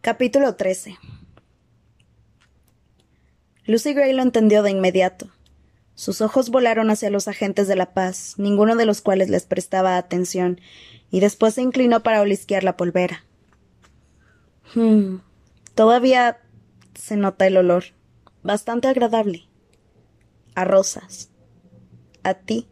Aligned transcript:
Capítulo 0.00 0.54
13 0.54 0.96
Lucy 3.64 3.94
Gray 3.94 4.12
lo 4.12 4.22
entendió 4.22 4.62
de 4.62 4.70
inmediato. 4.70 5.28
Sus 5.96 6.20
ojos 6.20 6.50
volaron 6.50 6.88
hacia 6.90 7.10
los 7.10 7.26
agentes 7.26 7.66
de 7.66 7.74
la 7.74 7.92
paz, 7.94 8.34
ninguno 8.38 8.76
de 8.76 8.86
los 8.86 9.02
cuales 9.02 9.28
les 9.28 9.44
prestaba 9.44 9.96
atención, 9.96 10.60
y 11.10 11.18
después 11.18 11.54
se 11.54 11.62
inclinó 11.62 12.04
para 12.04 12.20
olisquear 12.20 12.62
la 12.62 12.76
polvera. 12.76 13.24
Hmm. 14.72 15.16
Todavía 15.74 16.38
se 16.94 17.16
nota 17.16 17.48
el 17.48 17.56
olor. 17.56 17.84
Bastante 18.44 18.86
agradable. 18.86 19.48
A 20.54 20.64
rosas. 20.64 21.30
A 22.22 22.34
ti. 22.34 22.68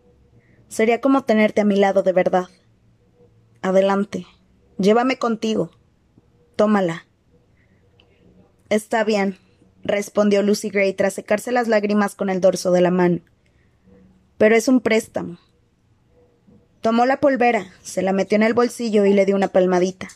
Sería 0.69 1.01
como 1.01 1.25
tenerte 1.25 1.61
a 1.61 1.65
mi 1.65 1.75
lado 1.75 2.05
de 2.05 2.13
verdad. 2.13 2.47
Adelante. 3.63 4.27
Llévame 4.79 5.19
contigo. 5.19 5.73
Tómala. 6.55 7.06
Está 8.69 9.05
bien, 9.05 9.39
respondió 9.85 10.43
Lucy 10.43 10.71
Gray 10.71 10.93
tras 10.95 11.15
secarse 11.15 11.53
las 11.53 11.69
lágrimas 11.69 12.15
con 12.15 12.31
el 12.31 12.41
dorso 12.41 12.73
de 12.73 12.81
la 12.81 12.91
mano. 12.91 13.21
Pero 14.39 14.57
es 14.57 14.69
un 14.69 14.81
préstamo. 14.81 15.39
Tomó 16.81 17.07
la 17.07 17.21
polvera, 17.21 17.67
se 17.83 18.03
la 18.03 18.13
metió 18.13 18.37
en 18.37 18.43
el 18.43 18.55
bolsillo 18.55 19.05
y 19.05 19.13
le 19.13 19.27
dio 19.27 19.37
una 19.37 19.49
palmadita. 19.49 20.09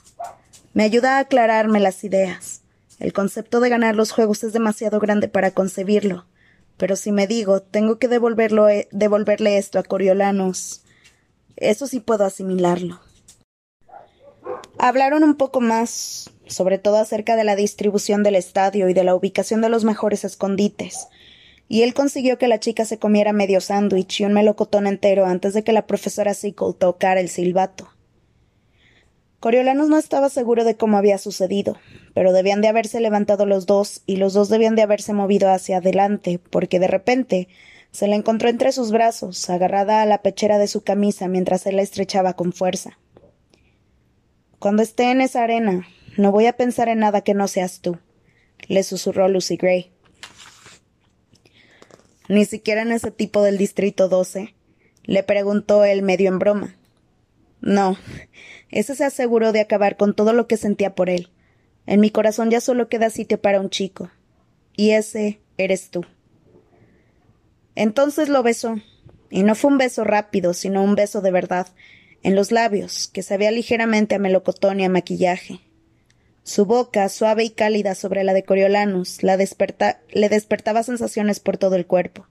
Me 0.73 0.85
ayuda 0.85 1.17
a 1.17 1.21
aclararme 1.21 1.81
las 1.81 2.05
ideas. 2.05 2.63
El 2.99 3.13
concepto 3.13 3.61
de 3.61 3.71
ganar 3.71 3.97
los 3.97 4.13
juegos 4.13 4.45
es 4.45 4.53
demasiado 4.53 5.01
grande 5.01 5.29
para 5.29 5.53
concebirlo. 5.53 6.27
Pero 6.77 6.97
si 6.97 7.13
me 7.13 7.27
digo, 7.27 7.61
tengo 7.61 7.99
que 7.99 8.09
devolverlo, 8.09 8.69
eh, 8.69 8.89
devolverle 8.91 9.59
esto 9.59 9.79
a 9.79 9.83
Coriolanos, 9.83 10.83
eso 11.57 11.87
sí 11.87 12.01
puedo 12.01 12.25
asimilarlo. 12.25 13.01
Hablaron 14.79 15.23
un 15.23 15.35
poco 15.35 15.61
más, 15.61 16.31
sobre 16.51 16.79
todo 16.79 16.97
acerca 16.97 17.37
de 17.37 17.45
la 17.45 17.57
distribución 17.57 18.23
del 18.23 18.35
estadio 18.35 18.89
y 18.89 18.95
de 18.95 19.05
la 19.05 19.15
ubicación 19.15 19.61
de 19.61 19.69
los 19.69 19.85
mejores 19.85 20.25
escondites, 20.25 21.09
y 21.69 21.83
él 21.83 21.95
consiguió 21.95 22.37
que 22.37 22.49
la 22.49 22.59
chica 22.59 22.85
se 22.85 22.99
comiera 22.99 23.33
medio 23.33 23.61
sándwich 23.61 24.21
y 24.21 24.25
un 24.25 24.33
melocotón 24.33 24.87
entero 24.87 25.25
antes 25.25 25.55
de 25.55 25.63
que 25.63 25.73
la 25.73 25.87
profesora 25.87 26.35
Sickle 26.35 26.75
tocara 26.77 27.21
el 27.21 27.29
silbato. 27.29 27.89
Coriolanos 29.39 29.89
no 29.89 29.97
estaba 29.97 30.29
seguro 30.29 30.65
de 30.65 30.77
cómo 30.77 30.99
había 30.99 31.17
sucedido, 31.17 31.79
pero 32.13 32.33
debían 32.33 32.61
de 32.61 32.69
haberse 32.69 33.01
levantado 33.01 33.47
los 33.47 33.65
dos 33.65 34.03
y 34.05 34.17
los 34.17 34.35
dos 34.35 34.49
debían 34.49 34.77
de 34.77 34.83
haberse 34.83 35.15
movido 35.15 35.49
hacia 35.49 35.79
adelante, 35.79 36.41
porque 36.51 36.79
de 36.79 36.89
repente 36.89 37.49
se 37.91 38.07
la 38.07 38.17
encontró 38.17 38.49
entre 38.49 38.73
sus 38.73 38.91
brazos, 38.91 39.49
agarrada 39.49 40.03
a 40.03 40.07
la 40.07 40.23
pechera 40.23 40.59
de 40.59 40.69
su 40.69 40.83
camisa 40.83 41.29
mientras 41.29 41.67
él 41.67 41.77
la 41.77 41.83
estrechaba 41.83 42.35
con 42.35 42.53
fuerza. 42.53 42.99
Cuando 44.59 44.83
esté 44.83 45.11
en 45.11 45.23
esa 45.23 45.43
arena, 45.43 45.87
no 46.17 46.33
voy 46.33 46.47
a 46.47 46.57
pensar 46.57 46.89
en 46.89 47.01
nada 47.01 47.23
que 47.23 47.35
no 47.35 47.49
seas 47.49 47.81
tú, 47.81 47.99
le 48.69 48.83
susurró 48.83 49.29
Lucy 49.29 49.57
Gray. 49.57 49.91
Ni 52.29 52.45
siquiera 52.45 52.83
en 52.83 52.93
ese 52.93 53.11
tipo 53.11 53.43
del 53.43 53.59
Distrito 53.59 54.09
12, 54.09 54.55
le 55.05 55.23
preguntó 55.23 55.85
él 55.85 56.03
medio 56.03 56.29
en 56.29 56.39
broma. 56.39 56.77
No, 57.61 57.99
ese 58.71 58.95
se 58.95 59.05
aseguró 59.05 59.53
de 59.53 59.61
acabar 59.61 59.97
con 59.97 60.15
todo 60.15 60.33
lo 60.33 60.47
que 60.47 60.57
sentía 60.57 60.95
por 60.95 61.11
él. 61.11 61.31
En 61.87 62.01
mi 62.01 62.11
corazón 62.11 62.51
ya 62.51 62.61
solo 62.61 62.89
queda 62.89 63.11
sitio 63.11 63.41
para 63.41 63.61
un 63.61 63.71
chico. 63.71 64.11
Y 64.77 64.91
ese 64.91 65.41
eres 65.59 65.91
tú. 65.91 66.07
Entonces 67.75 68.29
lo 68.29 68.43
besó. 68.43 68.77
Y 69.29 69.43
no 69.43 69.55
fue 69.55 69.71
un 69.71 69.79
beso 69.79 70.05
rápido, 70.05 70.55
sino 70.55 70.83
un 70.83 70.95
beso 70.95 71.21
de 71.21 71.31
verdad, 71.31 71.69
en 72.23 72.35
los 72.35 72.53
labios, 72.53 73.09
que 73.09 73.23
sabía 73.23 73.51
ligeramente 73.51 74.15
a 74.15 74.19
melocotón 74.19 74.81
y 74.81 74.85
a 74.85 74.89
maquillaje. 74.89 75.61
Su 76.43 76.65
boca, 76.67 77.09
suave 77.09 77.45
y 77.45 77.51
cálida 77.51 77.95
sobre 77.95 78.25
la 78.25 78.33
de 78.33 78.45
Coriolanus, 78.45 79.23
la 79.23 79.37
le 79.37 80.29
despertaba 80.29 80.83
sensaciones 80.83 81.41
por 81.41 81.59
todo 81.59 81.77
el 81.77 81.87
cuerpo. 81.87 82.27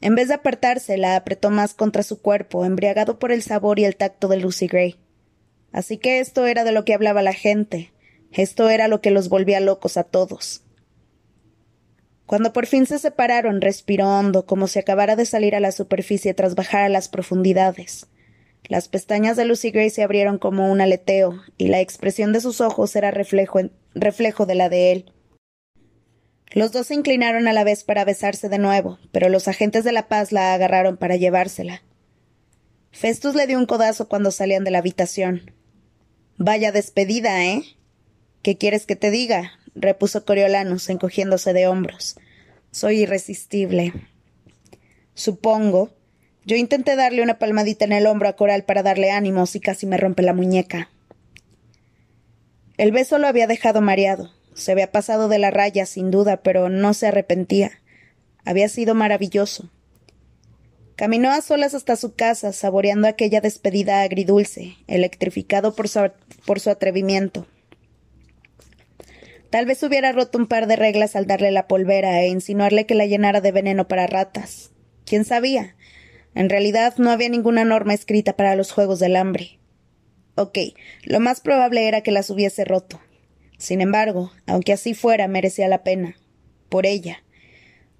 En 0.00 0.14
vez 0.14 0.28
de 0.28 0.34
apartarse, 0.34 0.96
la 0.96 1.16
apretó 1.16 1.50
más 1.50 1.74
contra 1.74 2.02
su 2.02 2.20
cuerpo, 2.20 2.64
embriagado 2.64 3.18
por 3.18 3.32
el 3.32 3.42
sabor 3.42 3.78
y 3.78 3.84
el 3.84 3.96
tacto 3.96 4.28
de 4.28 4.38
Lucy 4.38 4.66
Gray. 4.66 4.96
Así 5.72 5.98
que 5.98 6.20
esto 6.20 6.46
era 6.46 6.64
de 6.64 6.72
lo 6.72 6.84
que 6.84 6.94
hablaba 6.94 7.22
la 7.22 7.32
gente, 7.32 7.92
esto 8.32 8.68
era 8.68 8.88
lo 8.88 9.00
que 9.00 9.10
los 9.10 9.28
volvía 9.28 9.60
locos 9.60 9.96
a 9.96 10.04
todos. 10.04 10.62
Cuando 12.26 12.52
por 12.52 12.66
fin 12.66 12.86
se 12.86 12.98
separaron, 12.98 13.60
respiró 13.60 14.08
hondo, 14.08 14.46
como 14.46 14.66
si 14.66 14.78
acabara 14.78 15.14
de 15.16 15.26
salir 15.26 15.54
a 15.54 15.60
la 15.60 15.72
superficie 15.72 16.34
tras 16.34 16.54
bajar 16.54 16.84
a 16.84 16.88
las 16.88 17.08
profundidades. 17.08 18.06
Las 18.68 18.88
pestañas 18.88 19.36
de 19.36 19.44
Lucy 19.44 19.70
Gray 19.70 19.90
se 19.90 20.02
abrieron 20.02 20.38
como 20.38 20.70
un 20.70 20.80
aleteo, 20.80 21.42
y 21.58 21.68
la 21.68 21.80
expresión 21.80 22.32
de 22.32 22.40
sus 22.40 22.60
ojos 22.60 22.96
era 22.96 23.10
reflejo, 23.10 23.60
reflejo 23.94 24.46
de 24.46 24.54
la 24.54 24.68
de 24.68 24.92
él. 24.92 25.12
Los 26.52 26.72
dos 26.72 26.86
se 26.86 26.94
inclinaron 26.94 27.46
a 27.48 27.52
la 27.52 27.64
vez 27.64 27.84
para 27.84 28.04
besarse 28.04 28.48
de 28.48 28.58
nuevo, 28.58 28.98
pero 29.12 29.28
los 29.28 29.48
agentes 29.48 29.84
de 29.84 29.92
la 29.92 30.08
paz 30.08 30.32
la 30.32 30.54
agarraron 30.54 30.96
para 30.96 31.16
llevársela. 31.16 31.82
Festus 32.90 33.34
le 33.34 33.46
dio 33.46 33.58
un 33.58 33.66
codazo 33.66 34.08
cuando 34.08 34.30
salían 34.30 34.62
de 34.64 34.70
la 34.70 34.78
habitación. 34.78 35.52
Vaya 36.38 36.70
despedida, 36.70 37.44
¿eh? 37.44 37.64
¿Qué 38.42 38.56
quieres 38.56 38.86
que 38.86 38.96
te 38.96 39.10
diga? 39.10 39.52
repuso 39.74 40.24
Coriolanus, 40.24 40.88
encogiéndose 40.88 41.52
de 41.52 41.66
hombros. 41.66 42.16
Soy 42.70 43.00
irresistible. 43.02 43.92
Supongo, 45.14 45.90
yo 46.46 46.56
intenté 46.56 46.96
darle 46.96 47.22
una 47.22 47.38
palmadita 47.38 47.84
en 47.84 47.92
el 47.92 48.06
hombro 48.06 48.28
a 48.28 48.36
Coral 48.36 48.64
para 48.64 48.82
darle 48.82 49.10
ánimos 49.10 49.54
y 49.56 49.60
casi 49.60 49.86
me 49.86 49.96
rompe 49.96 50.22
la 50.22 50.34
muñeca. 50.34 50.90
El 52.76 52.92
beso 52.92 53.18
lo 53.18 53.26
había 53.26 53.46
dejado 53.46 53.80
mareado. 53.80 54.32
Se 54.54 54.72
había 54.72 54.92
pasado 54.92 55.28
de 55.28 55.38
la 55.38 55.50
raya, 55.50 55.86
sin 55.86 56.10
duda, 56.10 56.38
pero 56.38 56.68
no 56.68 56.94
se 56.94 57.06
arrepentía. 57.06 57.72
Había 58.44 58.68
sido 58.68 58.94
maravilloso. 58.94 59.70
Caminó 60.96 61.30
a 61.30 61.40
solas 61.40 61.74
hasta 61.74 61.96
su 61.96 62.14
casa, 62.14 62.52
saboreando 62.52 63.08
aquella 63.08 63.40
despedida 63.40 64.02
agridulce, 64.02 64.76
electrificado 64.86 65.74
por 65.74 65.88
su, 65.88 66.10
por 66.46 66.60
su 66.60 66.70
atrevimiento. 66.70 67.46
Tal 69.50 69.66
vez 69.66 69.82
hubiera 69.82 70.12
roto 70.12 70.38
un 70.38 70.46
par 70.46 70.66
de 70.66 70.76
reglas 70.76 71.16
al 71.16 71.26
darle 71.26 71.50
la 71.52 71.66
polvera 71.66 72.20
e 72.22 72.28
insinuarle 72.28 72.86
que 72.86 72.94
la 72.94 73.06
llenara 73.06 73.40
de 73.40 73.52
veneno 73.52 73.88
para 73.88 74.06
ratas. 74.06 74.70
¿Quién 75.04 75.24
sabía? 75.24 75.73
En 76.34 76.50
realidad 76.50 76.94
no 76.98 77.10
había 77.10 77.28
ninguna 77.28 77.64
norma 77.64 77.94
escrita 77.94 78.34
para 78.36 78.56
los 78.56 78.72
juegos 78.72 78.98
del 78.98 79.16
hambre. 79.16 79.58
Ok, 80.36 80.58
lo 81.04 81.20
más 81.20 81.40
probable 81.40 81.86
era 81.86 82.00
que 82.00 82.10
las 82.10 82.28
hubiese 82.30 82.64
roto. 82.64 83.00
Sin 83.56 83.80
embargo, 83.80 84.32
aunque 84.46 84.72
así 84.72 84.94
fuera, 84.94 85.28
merecía 85.28 85.68
la 85.68 85.84
pena. 85.84 86.16
Por 86.68 86.86
ella. 86.86 87.22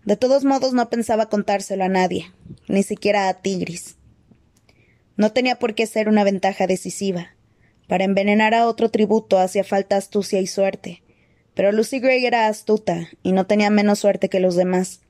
De 0.05 0.17
todos 0.17 0.45
modos 0.45 0.73
no 0.73 0.91
pensaba 0.91 1.29
contárselo 1.29 1.85
a 1.85 1.89
nadie, 1.89 2.27
ni 2.69 2.83
siquiera 2.83 3.29
a 3.29 3.41
Tigris. 3.41 3.97
No 5.17 5.33
tenía 5.33 5.59
por 5.59 5.75
qué 5.75 5.87
ser 5.87 6.09
una 6.09 6.25
ventaja 6.25 6.67
decisiva. 6.67 7.37
Para 7.89 8.05
envenenar 8.05 8.53
a 8.55 8.67
otro 8.67 8.91
tributo 8.91 9.39
hacía 9.39 9.63
falta 9.63 9.97
astucia 9.97 10.41
y 10.41 10.47
suerte. 10.47 11.03
Pero 11.55 11.71
Lucy 11.71 12.01
Gray 12.01 12.27
era 12.27 12.49
astuta, 12.49 13.09
y 13.23 13.33
no 13.33 13.47
tenía 13.47 13.71
menos 13.71 14.01
suerte 14.01 14.29
que 14.29 14.41
los 14.41 14.57
demás. 14.57 15.01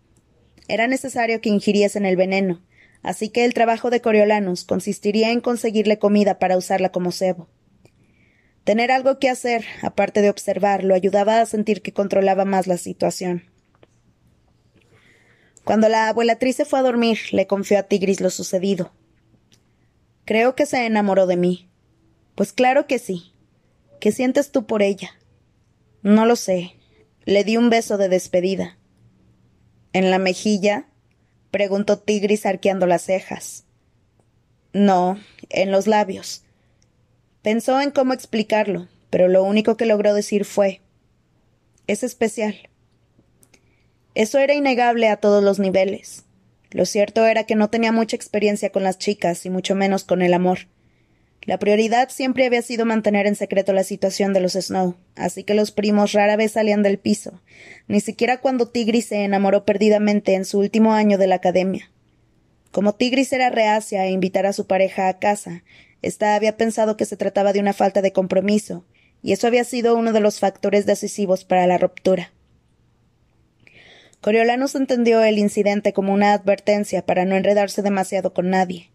Era 0.69 0.87
necesario 0.87 1.41
que 1.41 1.49
ingiriesen 1.49 2.05
el 2.05 2.17
veneno, 2.17 2.63
así 3.05 3.29
que 3.29 3.45
el 3.45 3.55
trabajo 3.55 3.91
de 3.91 4.01
Coriolanus 4.01 4.65
consistiría 4.65 5.31
en 5.31 5.41
conseguirle 5.41 6.01
comida 6.01 6.41
para 6.41 6.57
usarla 6.57 6.91
como 6.91 7.13
cebo. 7.13 7.49
Tener 8.65 8.91
algo 8.91 9.19
que 9.19 9.29
hacer, 9.29 9.65
aparte 9.83 10.23
de 10.23 10.31
observar, 10.31 10.83
lo 10.83 10.95
ayudaba 10.95 11.41
a 11.41 11.47
sentir 11.47 11.83
que 11.83 11.93
controlaba 11.93 12.47
más 12.47 12.67
la 12.67 12.79
situación. 12.79 13.45
Cuando 15.65 15.89
la 15.89 16.09
abuelatriz 16.09 16.57
se 16.57 16.65
fue 16.65 16.79
a 16.79 16.83
dormir, 16.83 17.19
le 17.31 17.47
confió 17.47 17.79
a 17.79 17.85
Tigris 17.85 18.23
lo 18.23 18.31
sucedido. 18.31 18.93
Creo 20.25 20.55
que 20.55 20.65
se 20.65 20.87
enamoró 20.87 21.27
de 21.27 21.37
mí. 21.37 21.69
Pues 22.35 22.55
claro 22.55 22.87
que 22.87 22.99
sí. 22.99 23.35
¿Qué 24.01 24.13
sientes 24.13 24.51
tú 24.51 24.67
por 24.67 24.83
ella? 24.83 25.11
No 26.03 26.25
lo 26.25 26.37
sé. 26.37 26.73
Le 27.27 27.45
di 27.45 27.59
un 27.59 27.69
beso 27.69 27.99
de 27.99 28.09
despedida. 28.09 28.79
¿En 29.93 30.11
la 30.11 30.19
mejilla? 30.19 30.89
Preguntó 31.55 32.01
Tigris 32.01 32.47
arqueando 32.47 32.85
las 32.85 33.03
cejas. 33.03 33.63
No, 34.73 35.21
en 35.51 35.71
los 35.71 35.87
labios. 35.87 36.43
Pensó 37.43 37.81
en 37.81 37.93
cómo 37.93 38.13
explicarlo, 38.13 38.89
pero 39.09 39.29
lo 39.29 39.45
único 39.45 39.77
que 39.77 39.87
logró 39.87 40.15
decir 40.15 40.45
fue 40.47 40.81
es 41.87 42.03
especial. 42.03 42.57
Eso 44.17 44.41
era 44.41 44.55
innegable 44.55 45.09
a 45.09 45.19
todos 45.19 45.45
los 45.45 45.61
niveles. 45.61 46.25
Lo 46.73 46.87
cierto 46.87 47.25
era 47.25 47.45
que 47.45 47.55
no 47.55 47.71
tenía 47.71 47.93
mucha 47.93 48.17
experiencia 48.17 48.71
con 48.71 48.83
las 48.83 48.99
chicas 48.99 49.47
y 49.47 49.51
mucho 49.51 49.77
menos 49.77 50.03
con 50.03 50.23
el 50.23 50.35
amor. 50.35 50.67
La 51.45 51.59
prioridad 51.59 52.09
siempre 52.09 52.47
había 52.47 52.63
sido 52.63 52.87
mantener 52.87 53.27
en 53.27 53.35
secreto 53.35 53.75
la 53.75 53.85
situación 53.85 54.33
de 54.33 54.41
los 54.41 54.55
Snow, 54.55 54.97
así 55.15 55.45
que 55.45 55.55
los 55.55 55.73
primos 55.73 56.13
rara 56.13 56.37
vez 56.37 56.53
salían 56.53 56.83
del 56.83 56.99
piso, 56.99 57.43
ni 57.87 58.01
siquiera 58.01 58.39
cuando 58.39 58.69
Tigris 58.69 59.07
se 59.07 59.25
enamoró 59.25 59.67
perdidamente 59.67 60.35
en 60.35 60.47
su 60.47 60.59
último 60.59 60.95
año 60.95 61.19
de 61.19 61.27
la 61.27 61.35
academia. 61.35 61.91
Como 62.71 62.95
Tigris 62.95 63.33
era 63.33 63.51
reacia 63.51 64.01
a 64.01 64.09
invitar 64.09 64.47
a 64.47 64.55
su 64.55 64.67
pareja 64.67 65.09
a 65.09 65.19
casa, 65.19 65.63
ésta 66.01 66.35
había 66.35 66.57
pensado 66.57 66.97
que 66.97 67.05
se 67.05 67.19
trataba 67.19 67.53
de 67.53 67.61
una 67.61 67.75
falta 67.75 68.01
de 68.01 68.13
compromiso, 68.13 68.87
y 69.23 69.33
eso 69.33 69.47
había 69.47 69.65
sido 69.65 69.97
uno 69.97 70.13
de 70.13 70.21
los 70.21 70.41
factores 70.41 70.87
decisivos 70.87 71.45
para 71.45 71.67
la 71.67 71.77
ruptura. 71.77 72.33
Coriolanus 74.23 74.75
entendió 74.75 75.23
el 75.23 75.39
incidente 75.39 75.93
como 75.93 76.15
una 76.15 76.33
advertencia 76.33 77.05
para 77.05 77.27
no 77.27 77.37
enredarse 77.37 77.83
demasiado 77.83 78.33
con 78.33 78.49
nadie. 78.49 78.89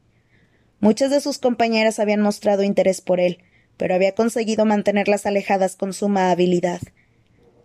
Muchas 0.79 1.11
de 1.11 1.19
sus 1.19 1.39
compañeras 1.39 1.99
habían 1.99 2.21
mostrado 2.21 2.63
interés 2.63 3.01
por 3.01 3.19
él, 3.19 3.39
pero 3.77 3.95
había 3.95 4.15
conseguido 4.15 4.65
mantenerlas 4.65 5.25
alejadas 5.25 5.75
con 5.75 5.93
suma 5.93 6.31
habilidad. 6.31 6.79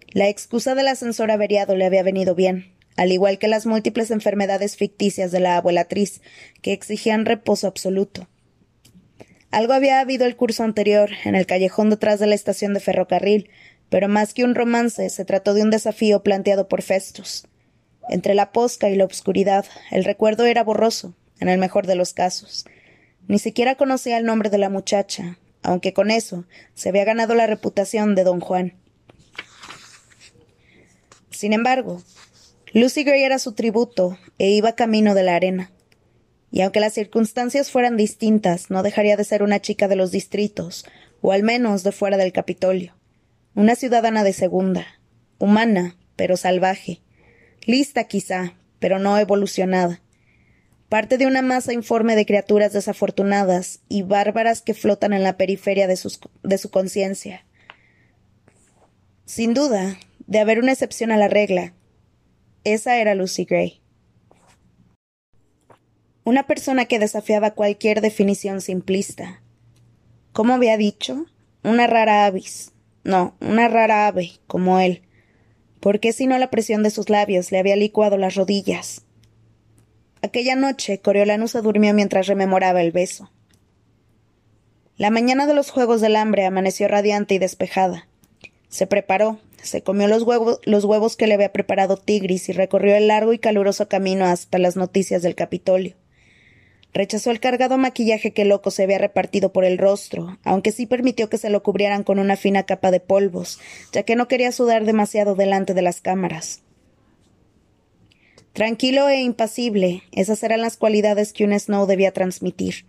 La 0.08 0.28
excusa 0.28 0.74
del 0.74 0.88
ascensor 0.88 1.30
averiado 1.30 1.76
le 1.76 1.84
había 1.84 2.02
venido 2.02 2.34
bien, 2.34 2.72
al 2.96 3.12
igual 3.12 3.38
que 3.38 3.48
las 3.48 3.66
múltiples 3.66 4.10
enfermedades 4.10 4.76
ficticias 4.76 5.32
de 5.32 5.40
la 5.40 5.56
abuelatriz, 5.56 6.22
que 6.62 6.72
exigían 6.72 7.26
reposo 7.26 7.66
absoluto. 7.66 8.28
Algo 9.50 9.72
había 9.72 10.00
habido 10.00 10.26
el 10.26 10.36
curso 10.36 10.64
anterior, 10.64 11.10
en 11.24 11.36
el 11.36 11.46
callejón 11.46 11.90
detrás 11.90 12.18
de 12.18 12.26
la 12.26 12.34
estación 12.34 12.74
de 12.74 12.80
ferrocarril, 12.80 13.50
pero 13.88 14.08
más 14.08 14.34
que 14.34 14.42
un 14.42 14.56
romance, 14.56 15.08
se 15.10 15.24
trató 15.24 15.54
de 15.54 15.62
un 15.62 15.70
desafío 15.70 16.24
planteado 16.24 16.66
por 16.66 16.82
Festus. 16.82 17.46
Entre 18.08 18.34
la 18.34 18.50
posca 18.50 18.90
y 18.90 18.96
la 18.96 19.04
obscuridad, 19.04 19.64
el 19.90 20.04
recuerdo 20.04 20.46
era 20.46 20.64
borroso, 20.64 21.14
en 21.38 21.48
el 21.48 21.58
mejor 21.58 21.86
de 21.86 21.94
los 21.94 22.12
casos. 22.12 22.64
Ni 23.26 23.38
siquiera 23.38 23.74
conocía 23.74 24.18
el 24.18 24.24
nombre 24.24 24.50
de 24.50 24.58
la 24.58 24.68
muchacha, 24.68 25.38
aunque 25.62 25.92
con 25.92 26.10
eso 26.10 26.44
se 26.74 26.90
había 26.90 27.04
ganado 27.04 27.34
la 27.34 27.46
reputación 27.46 28.14
de 28.14 28.24
don 28.24 28.40
Juan. 28.40 28.74
Sin 31.30 31.52
embargo, 31.52 32.02
Lucy 32.72 33.04
Gray 33.04 33.22
era 33.22 33.38
su 33.38 33.52
tributo 33.52 34.18
e 34.38 34.50
iba 34.50 34.74
camino 34.74 35.14
de 35.14 35.22
la 35.22 35.36
arena. 35.36 35.70
Y 36.50 36.60
aunque 36.60 36.80
las 36.80 36.92
circunstancias 36.92 37.70
fueran 37.70 37.96
distintas, 37.96 38.70
no 38.70 38.82
dejaría 38.82 39.16
de 39.16 39.24
ser 39.24 39.42
una 39.42 39.60
chica 39.60 39.88
de 39.88 39.96
los 39.96 40.12
distritos, 40.12 40.84
o 41.20 41.32
al 41.32 41.42
menos 41.42 41.82
de 41.82 41.90
fuera 41.90 42.16
del 42.16 42.32
Capitolio. 42.32 42.94
Una 43.54 43.74
ciudadana 43.74 44.22
de 44.22 44.32
segunda, 44.32 44.86
humana, 45.38 45.96
pero 46.14 46.36
salvaje, 46.36 47.00
lista 47.64 48.04
quizá, 48.04 48.54
pero 48.78 48.98
no 48.98 49.18
evolucionada. 49.18 50.00
Parte 50.88 51.18
de 51.18 51.26
una 51.26 51.42
masa 51.42 51.72
informe 51.72 52.14
de 52.14 52.26
criaturas 52.26 52.72
desafortunadas 52.72 53.80
y 53.88 54.02
bárbaras 54.02 54.62
que 54.62 54.74
flotan 54.74 55.12
en 55.12 55.22
la 55.22 55.36
periferia 55.36 55.86
de, 55.86 55.98
de 56.42 56.58
su 56.58 56.70
conciencia. 56.70 57.44
Sin 59.24 59.54
duda, 59.54 59.98
de 60.26 60.38
haber 60.38 60.58
una 60.58 60.72
excepción 60.72 61.10
a 61.10 61.16
la 61.16 61.28
regla, 61.28 61.74
esa 62.64 62.98
era 62.98 63.14
Lucy 63.14 63.44
Gray. 63.44 63.80
Una 66.24 66.46
persona 66.46 66.86
que 66.86 66.98
desafiaba 66.98 67.50
cualquier 67.50 68.00
definición 68.00 68.60
simplista. 68.60 69.42
¿Cómo 70.32 70.54
había 70.54 70.76
dicho? 70.76 71.26
Una 71.62 71.86
rara 71.86 72.24
avis. 72.24 72.72
No, 73.04 73.36
una 73.40 73.68
rara 73.68 74.06
ave, 74.06 74.32
como 74.46 74.80
él. 74.80 75.02
¿Por 75.80 76.00
qué 76.00 76.12
si 76.12 76.26
no 76.26 76.38
la 76.38 76.50
presión 76.50 76.82
de 76.82 76.88
sus 76.90 77.10
labios 77.10 77.52
le 77.52 77.58
había 77.58 77.76
licuado 77.76 78.16
las 78.16 78.34
rodillas? 78.34 79.03
Aquella 80.24 80.56
noche 80.56 81.00
Coriolanus 81.00 81.50
se 81.50 81.60
durmió 81.60 81.92
mientras 81.92 82.26
rememoraba 82.26 82.80
el 82.80 82.92
beso. 82.92 83.30
La 84.96 85.10
mañana 85.10 85.46
de 85.46 85.52
los 85.52 85.70
Juegos 85.70 86.00
del 86.00 86.16
Hambre 86.16 86.46
amaneció 86.46 86.88
radiante 86.88 87.34
y 87.34 87.38
despejada. 87.38 88.08
Se 88.70 88.86
preparó, 88.86 89.38
se 89.62 89.82
comió 89.82 90.08
los 90.08 90.22
huevos, 90.22 91.16
que 91.16 91.26
le 91.26 91.34
había 91.34 91.52
preparado 91.52 91.98
Tigris 91.98 92.48
y 92.48 92.52
recorrió 92.52 92.96
el 92.96 93.08
largo 93.08 93.34
y 93.34 93.38
caluroso 93.38 93.86
camino 93.86 94.24
hasta 94.24 94.56
las 94.56 94.76
noticias 94.76 95.20
del 95.20 95.34
Capitolio. 95.34 95.94
Rechazó 96.94 97.30
el 97.30 97.38
cargado 97.38 97.76
maquillaje 97.76 98.32
que 98.32 98.46
loco 98.46 98.70
se 98.70 98.84
había 98.84 98.96
repartido 98.96 99.52
por 99.52 99.66
el 99.66 99.76
rostro, 99.76 100.38
aunque 100.42 100.72
sí 100.72 100.86
permitió 100.86 101.28
que 101.28 101.36
se 101.36 101.50
lo 101.50 101.62
cubrieran 101.62 102.02
con 102.02 102.18
una 102.18 102.38
fina 102.38 102.62
capa 102.62 102.90
de 102.90 103.00
polvos, 103.00 103.60
ya 103.92 104.04
que 104.04 104.16
no 104.16 104.26
quería 104.26 104.52
sudar 104.52 104.86
demasiado 104.86 105.34
delante 105.34 105.74
de 105.74 105.82
las 105.82 106.00
cámaras. 106.00 106.62
Tranquilo 108.54 109.08
e 109.08 109.20
impasible, 109.20 110.04
esas 110.12 110.44
eran 110.44 110.60
las 110.60 110.76
cualidades 110.76 111.32
que 111.32 111.44
un 111.44 111.58
Snow 111.58 111.86
debía 111.86 112.12
transmitir. 112.12 112.86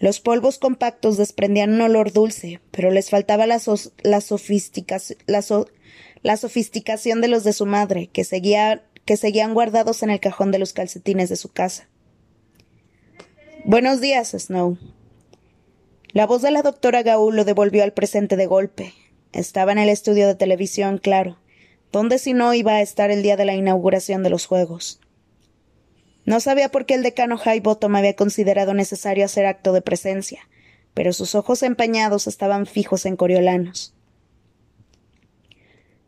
Los 0.00 0.18
polvos 0.18 0.58
compactos 0.58 1.16
desprendían 1.16 1.74
un 1.74 1.80
olor 1.80 2.12
dulce, 2.12 2.60
pero 2.72 2.90
les 2.90 3.08
faltaba 3.08 3.46
la, 3.46 3.60
sofisticación 3.60 5.20
de 7.20 7.28
los 7.28 7.44
de 7.44 7.52
su 7.52 7.66
madre, 7.66 8.08
que, 8.08 8.24
seguía, 8.24 8.82
que 9.04 9.16
seguían 9.16 9.54
guardados 9.54 10.02
en 10.02 10.10
el 10.10 10.18
cajón 10.18 10.50
de 10.50 10.58
los 10.58 10.72
calcetines 10.72 11.28
de 11.28 11.36
su 11.36 11.52
casa. 11.52 11.88
Buenos 13.64 14.00
días, 14.00 14.34
Snow. 14.36 14.76
La 16.08 16.26
voz 16.26 16.42
de 16.42 16.50
la 16.50 16.62
doctora 16.62 17.04
Gaul 17.04 17.36
lo 17.36 17.44
devolvió 17.44 17.84
al 17.84 17.92
presente 17.92 18.36
de 18.36 18.46
golpe. 18.46 18.92
Estaba 19.32 19.70
en 19.70 19.78
el 19.78 19.88
estudio 19.88 20.26
de 20.26 20.34
televisión, 20.34 20.98
claro. 20.98 21.38
¿Dónde 21.94 22.18
si 22.18 22.32
no 22.32 22.52
iba 22.54 22.72
a 22.72 22.82
estar 22.82 23.12
el 23.12 23.22
día 23.22 23.36
de 23.36 23.44
la 23.44 23.54
inauguración 23.54 24.24
de 24.24 24.30
los 24.30 24.46
Juegos? 24.46 24.98
No 26.24 26.40
sabía 26.40 26.68
por 26.68 26.86
qué 26.86 26.94
el 26.94 27.04
decano 27.04 27.38
Highbottom 27.38 27.94
había 27.94 28.16
considerado 28.16 28.74
necesario 28.74 29.24
hacer 29.24 29.46
acto 29.46 29.72
de 29.72 29.80
presencia, 29.80 30.40
pero 30.92 31.12
sus 31.12 31.36
ojos 31.36 31.62
empeñados 31.62 32.26
estaban 32.26 32.66
fijos 32.66 33.06
en 33.06 33.14
Coriolanos. 33.14 33.94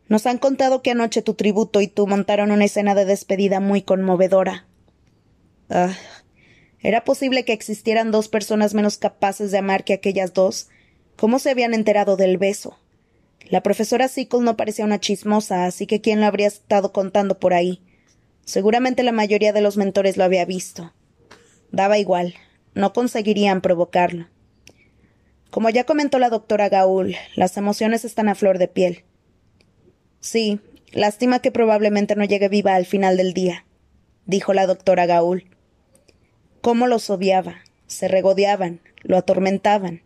Nos 0.09 0.25
han 0.25 0.39
contado 0.39 0.81
que 0.81 0.91
anoche 0.91 1.21
tu 1.21 1.35
tributo 1.35 1.79
y 1.79 1.87
tú 1.87 2.05
montaron 2.05 2.51
una 2.51 2.65
escena 2.65 2.93
de 2.93 3.05
despedida 3.05 3.61
muy 3.61 3.81
conmovedora. 3.81 4.67
Ah, 5.69 5.95
¿Era 6.81 7.05
posible 7.05 7.45
que 7.45 7.53
existieran 7.53 8.11
dos 8.11 8.27
personas 8.27 8.73
menos 8.73 8.97
capaces 8.97 9.51
de 9.51 9.59
amar 9.59 9.85
que 9.85 9.93
aquellas 9.93 10.33
dos? 10.33 10.67
¿Cómo 11.15 11.39
se 11.39 11.49
habían 11.49 11.73
enterado 11.73 12.17
del 12.17 12.37
beso? 12.37 12.77
La 13.49 13.61
profesora 13.61 14.07
Sickle 14.07 14.41
no 14.41 14.57
parecía 14.57 14.85
una 14.85 14.99
chismosa, 14.99 15.65
así 15.65 15.87
que 15.87 16.01
quién 16.01 16.19
lo 16.19 16.25
habría 16.25 16.47
estado 16.47 16.91
contando 16.91 17.39
por 17.39 17.53
ahí. 17.53 17.81
Seguramente 18.45 19.03
la 19.03 19.11
mayoría 19.11 19.53
de 19.53 19.61
los 19.61 19.77
mentores 19.77 20.17
lo 20.17 20.23
había 20.23 20.45
visto. 20.45 20.93
Daba 21.71 21.97
igual, 21.97 22.35
no 22.73 22.93
conseguirían 22.93 23.61
provocarlo. 23.61 24.27
Como 25.49 25.69
ya 25.69 25.85
comentó 25.85 26.19
la 26.19 26.29
doctora 26.29 26.69
Gaul, 26.69 27.15
las 27.35 27.57
emociones 27.57 28.05
están 28.05 28.29
a 28.29 28.35
flor 28.35 28.57
de 28.57 28.67
piel. 28.67 29.05
Sí, 30.19 30.59
lástima 30.91 31.39
que 31.39 31.51
probablemente 31.51 32.15
no 32.15 32.25
llegue 32.25 32.49
viva 32.49 32.75
al 32.75 32.85
final 32.85 33.17
del 33.17 33.33
día, 33.33 33.65
dijo 34.25 34.53
la 34.53 34.67
doctora 34.67 35.05
Gaul 35.05 35.45
cómo 36.67 36.87
los 36.87 37.09
odiaba. 37.09 37.61
Se 37.85 38.09
regodeaban, 38.09 38.81
lo 39.01 39.15
atormentaban. 39.15 40.01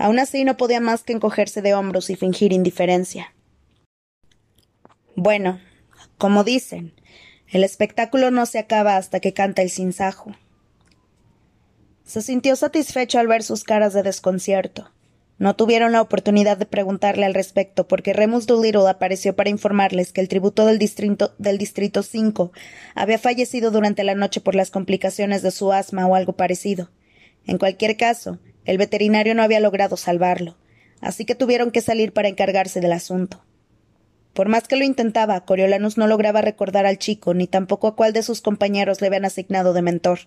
Aún 0.00 0.18
así 0.18 0.44
no 0.44 0.56
podía 0.56 0.80
más 0.80 1.02
que 1.02 1.12
encogerse 1.12 1.60
de 1.60 1.74
hombros 1.74 2.08
y 2.08 2.16
fingir 2.16 2.54
indiferencia. 2.54 3.34
Bueno, 5.14 5.60
como 6.16 6.42
dicen, 6.42 6.94
el 7.48 7.64
espectáculo 7.64 8.30
no 8.30 8.46
se 8.46 8.58
acaba 8.58 8.96
hasta 8.96 9.20
que 9.20 9.34
canta 9.34 9.60
el 9.60 9.68
sinsajo. 9.68 10.34
Se 12.02 12.22
sintió 12.22 12.56
satisfecho 12.56 13.18
al 13.18 13.26
ver 13.26 13.42
sus 13.42 13.62
caras 13.62 13.92
de 13.92 14.02
desconcierto. 14.02 14.90
No 15.36 15.54
tuvieron 15.54 15.92
la 15.92 16.00
oportunidad 16.00 16.56
de 16.56 16.64
preguntarle 16.64 17.26
al 17.26 17.34
respecto 17.34 17.86
porque 17.86 18.14
Remus 18.14 18.46
Doolittle 18.46 18.88
apareció 18.88 19.36
para 19.36 19.50
informarles 19.50 20.12
que 20.12 20.22
el 20.22 20.28
tributo 20.28 20.64
del 20.64 20.78
distrito, 20.78 21.34
del 21.36 21.58
distrito 21.58 22.02
5 22.02 22.52
había 22.94 23.18
fallecido 23.18 23.70
durante 23.70 24.02
la 24.04 24.14
noche 24.14 24.40
por 24.40 24.54
las 24.54 24.70
complicaciones 24.70 25.42
de 25.42 25.50
su 25.50 25.74
asma 25.74 26.06
o 26.06 26.14
algo 26.14 26.32
parecido. 26.32 26.88
En 27.46 27.58
cualquier 27.58 27.98
caso, 27.98 28.38
el 28.64 28.78
veterinario 28.78 29.34
no 29.34 29.42
había 29.42 29.60
logrado 29.60 29.96
salvarlo, 29.96 30.56
así 31.00 31.24
que 31.24 31.34
tuvieron 31.34 31.70
que 31.70 31.80
salir 31.80 32.12
para 32.12 32.28
encargarse 32.28 32.80
del 32.80 32.92
asunto. 32.92 33.42
Por 34.32 34.48
más 34.48 34.68
que 34.68 34.76
lo 34.76 34.84
intentaba, 34.84 35.44
Coriolanus 35.44 35.98
no 35.98 36.06
lograba 36.06 36.40
recordar 36.40 36.86
al 36.86 36.98
chico 36.98 37.34
ni 37.34 37.46
tampoco 37.46 37.88
a 37.88 37.96
cuál 37.96 38.12
de 38.12 38.22
sus 38.22 38.40
compañeros 38.40 39.00
le 39.00 39.08
habían 39.08 39.24
asignado 39.24 39.72
de 39.72 39.82
mentor. 39.82 40.20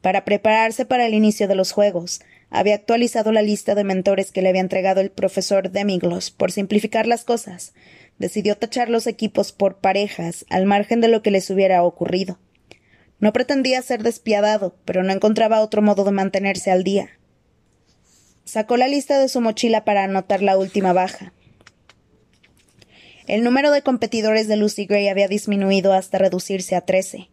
Para 0.00 0.24
prepararse 0.24 0.86
para 0.86 1.06
el 1.06 1.14
inicio 1.14 1.48
de 1.48 1.56
los 1.56 1.72
juegos, 1.72 2.20
había 2.48 2.76
actualizado 2.76 3.32
la 3.32 3.42
lista 3.42 3.74
de 3.74 3.84
mentores 3.84 4.30
que 4.30 4.40
le 4.40 4.48
había 4.48 4.60
entregado 4.60 5.00
el 5.00 5.10
profesor 5.10 5.70
Demiglos 5.70 6.30
por 6.30 6.52
simplificar 6.52 7.06
las 7.06 7.24
cosas. 7.24 7.74
Decidió 8.18 8.56
tachar 8.56 8.88
los 8.88 9.06
equipos 9.06 9.52
por 9.52 9.78
parejas, 9.78 10.46
al 10.48 10.64
margen 10.64 11.00
de 11.00 11.08
lo 11.08 11.22
que 11.22 11.30
les 11.30 11.50
hubiera 11.50 11.82
ocurrido. 11.82 12.38
No 13.18 13.32
pretendía 13.32 13.80
ser 13.82 14.02
despiadado, 14.02 14.76
pero 14.84 15.02
no 15.02 15.12
encontraba 15.12 15.60
otro 15.60 15.82
modo 15.82 16.04
de 16.04 16.12
mantenerse 16.12 16.70
al 16.70 16.84
día. 16.84 17.10
Sacó 18.44 18.76
la 18.76 18.88
lista 18.88 19.18
de 19.18 19.28
su 19.28 19.40
mochila 19.40 19.84
para 19.84 20.04
anotar 20.04 20.42
la 20.42 20.58
última 20.58 20.92
baja. 20.92 21.32
El 23.26 23.42
número 23.42 23.72
de 23.72 23.82
competidores 23.82 24.46
de 24.46 24.56
Lucy 24.56 24.86
Gray 24.86 25.08
había 25.08 25.26
disminuido 25.26 25.92
hasta 25.92 26.18
reducirse 26.18 26.76
a 26.76 26.82
trece. 26.82 27.28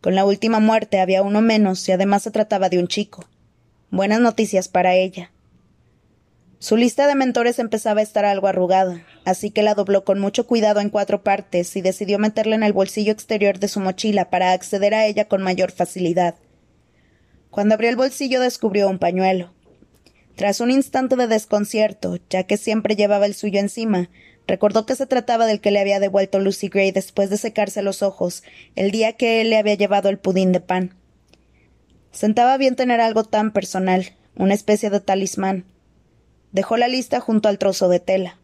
Con 0.00 0.14
la 0.14 0.24
última 0.24 0.60
muerte 0.60 1.00
había 1.00 1.22
uno 1.22 1.42
menos 1.42 1.86
y 1.88 1.92
además 1.92 2.22
se 2.22 2.30
trataba 2.30 2.70
de 2.70 2.78
un 2.78 2.88
chico. 2.88 3.28
Buenas 3.90 4.20
noticias 4.20 4.68
para 4.68 4.94
ella. 4.94 5.30
Su 6.64 6.78
lista 6.78 7.06
de 7.06 7.14
mentores 7.14 7.58
empezaba 7.58 8.00
a 8.00 8.02
estar 8.02 8.24
algo 8.24 8.46
arrugada, 8.46 9.04
así 9.26 9.50
que 9.50 9.62
la 9.62 9.74
dobló 9.74 10.02
con 10.02 10.18
mucho 10.18 10.46
cuidado 10.46 10.80
en 10.80 10.88
cuatro 10.88 11.22
partes 11.22 11.76
y 11.76 11.82
decidió 11.82 12.18
meterla 12.18 12.54
en 12.54 12.62
el 12.62 12.72
bolsillo 12.72 13.12
exterior 13.12 13.58
de 13.58 13.68
su 13.68 13.80
mochila 13.80 14.30
para 14.30 14.52
acceder 14.52 14.94
a 14.94 15.04
ella 15.04 15.26
con 15.26 15.42
mayor 15.42 15.72
facilidad. 15.72 16.36
Cuando 17.50 17.74
abrió 17.74 17.90
el 17.90 17.96
bolsillo 17.96 18.40
descubrió 18.40 18.88
un 18.88 18.98
pañuelo. 18.98 19.52
Tras 20.36 20.60
un 20.60 20.70
instante 20.70 21.16
de 21.16 21.26
desconcierto, 21.26 22.16
ya 22.30 22.44
que 22.44 22.56
siempre 22.56 22.96
llevaba 22.96 23.26
el 23.26 23.34
suyo 23.34 23.60
encima, 23.60 24.08
recordó 24.46 24.86
que 24.86 24.96
se 24.96 25.04
trataba 25.04 25.44
del 25.44 25.60
que 25.60 25.70
le 25.70 25.80
había 25.80 26.00
devuelto 26.00 26.38
Lucy 26.38 26.68
Gray 26.68 26.92
después 26.92 27.28
de 27.28 27.36
secarse 27.36 27.82
los 27.82 28.02
ojos 28.02 28.42
el 28.74 28.90
día 28.90 29.12
que 29.12 29.42
él 29.42 29.50
le 29.50 29.58
había 29.58 29.74
llevado 29.74 30.08
el 30.08 30.16
pudín 30.16 30.52
de 30.52 30.60
pan. 30.60 30.94
Sentaba 32.10 32.56
bien 32.56 32.74
tener 32.74 33.02
algo 33.02 33.22
tan 33.24 33.52
personal, 33.52 34.14
una 34.34 34.54
especie 34.54 34.88
de 34.88 35.00
talismán. 35.00 35.66
Dejó 36.54 36.76
la 36.76 36.86
lista 36.86 37.18
junto 37.18 37.48
al 37.48 37.58
trozo 37.58 37.88
de 37.88 37.98
tela. 37.98 38.38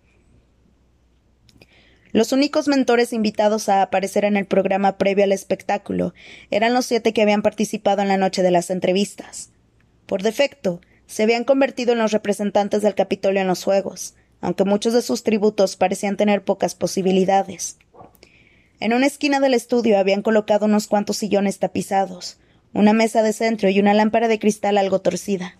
Los 2.10 2.32
únicos 2.32 2.66
mentores 2.66 3.12
invitados 3.12 3.68
a 3.68 3.82
aparecer 3.82 4.24
en 4.24 4.36
el 4.36 4.46
programa 4.46 4.98
previo 4.98 5.22
al 5.22 5.30
espectáculo 5.30 6.12
eran 6.50 6.74
los 6.74 6.86
siete 6.86 7.12
que 7.12 7.22
habían 7.22 7.42
participado 7.42 8.02
en 8.02 8.08
la 8.08 8.16
noche 8.16 8.42
de 8.42 8.50
las 8.50 8.70
entrevistas. 8.70 9.50
Por 10.06 10.24
defecto, 10.24 10.80
se 11.06 11.22
habían 11.22 11.44
convertido 11.44 11.92
en 11.92 12.00
los 12.00 12.10
representantes 12.10 12.82
del 12.82 12.96
Capitolio 12.96 13.42
en 13.42 13.46
los 13.46 13.62
Juegos, 13.62 14.16
aunque 14.40 14.64
muchos 14.64 14.92
de 14.92 15.02
sus 15.02 15.22
tributos 15.22 15.76
parecían 15.76 16.16
tener 16.16 16.42
pocas 16.42 16.74
posibilidades. 16.74 17.78
En 18.80 18.92
una 18.92 19.06
esquina 19.06 19.38
del 19.38 19.54
estudio 19.54 20.00
habían 20.00 20.22
colocado 20.22 20.66
unos 20.66 20.88
cuantos 20.88 21.16
sillones 21.16 21.60
tapizados, 21.60 22.38
una 22.72 22.92
mesa 22.92 23.22
de 23.22 23.32
centro 23.32 23.68
y 23.68 23.78
una 23.78 23.94
lámpara 23.94 24.26
de 24.26 24.40
cristal 24.40 24.78
algo 24.78 25.00
torcida. 25.00 25.59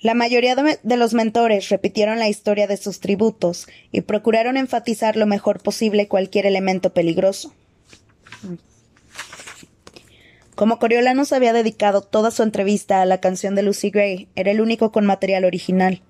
La 0.00 0.14
mayoría 0.14 0.54
de 0.54 0.96
los 0.96 1.14
mentores 1.14 1.68
repitieron 1.70 2.18
la 2.18 2.28
historia 2.28 2.66
de 2.66 2.76
sus 2.76 3.00
tributos 3.00 3.66
y 3.92 4.02
procuraron 4.02 4.56
enfatizar 4.56 5.16
lo 5.16 5.26
mejor 5.26 5.62
posible 5.62 6.06
cualquier 6.06 6.46
elemento 6.46 6.92
peligroso. 6.92 7.54
Como 10.54 10.78
Coriolanus 10.78 11.32
había 11.32 11.52
dedicado 11.52 12.02
toda 12.02 12.30
su 12.30 12.42
entrevista 12.42 13.02
a 13.02 13.06
la 13.06 13.20
canción 13.20 13.54
de 13.54 13.62
Lucy 13.62 13.90
Gray, 13.90 14.28
era 14.36 14.50
el 14.50 14.60
único 14.60 14.92
con 14.92 15.04
material 15.06 15.44
original. 15.44 16.02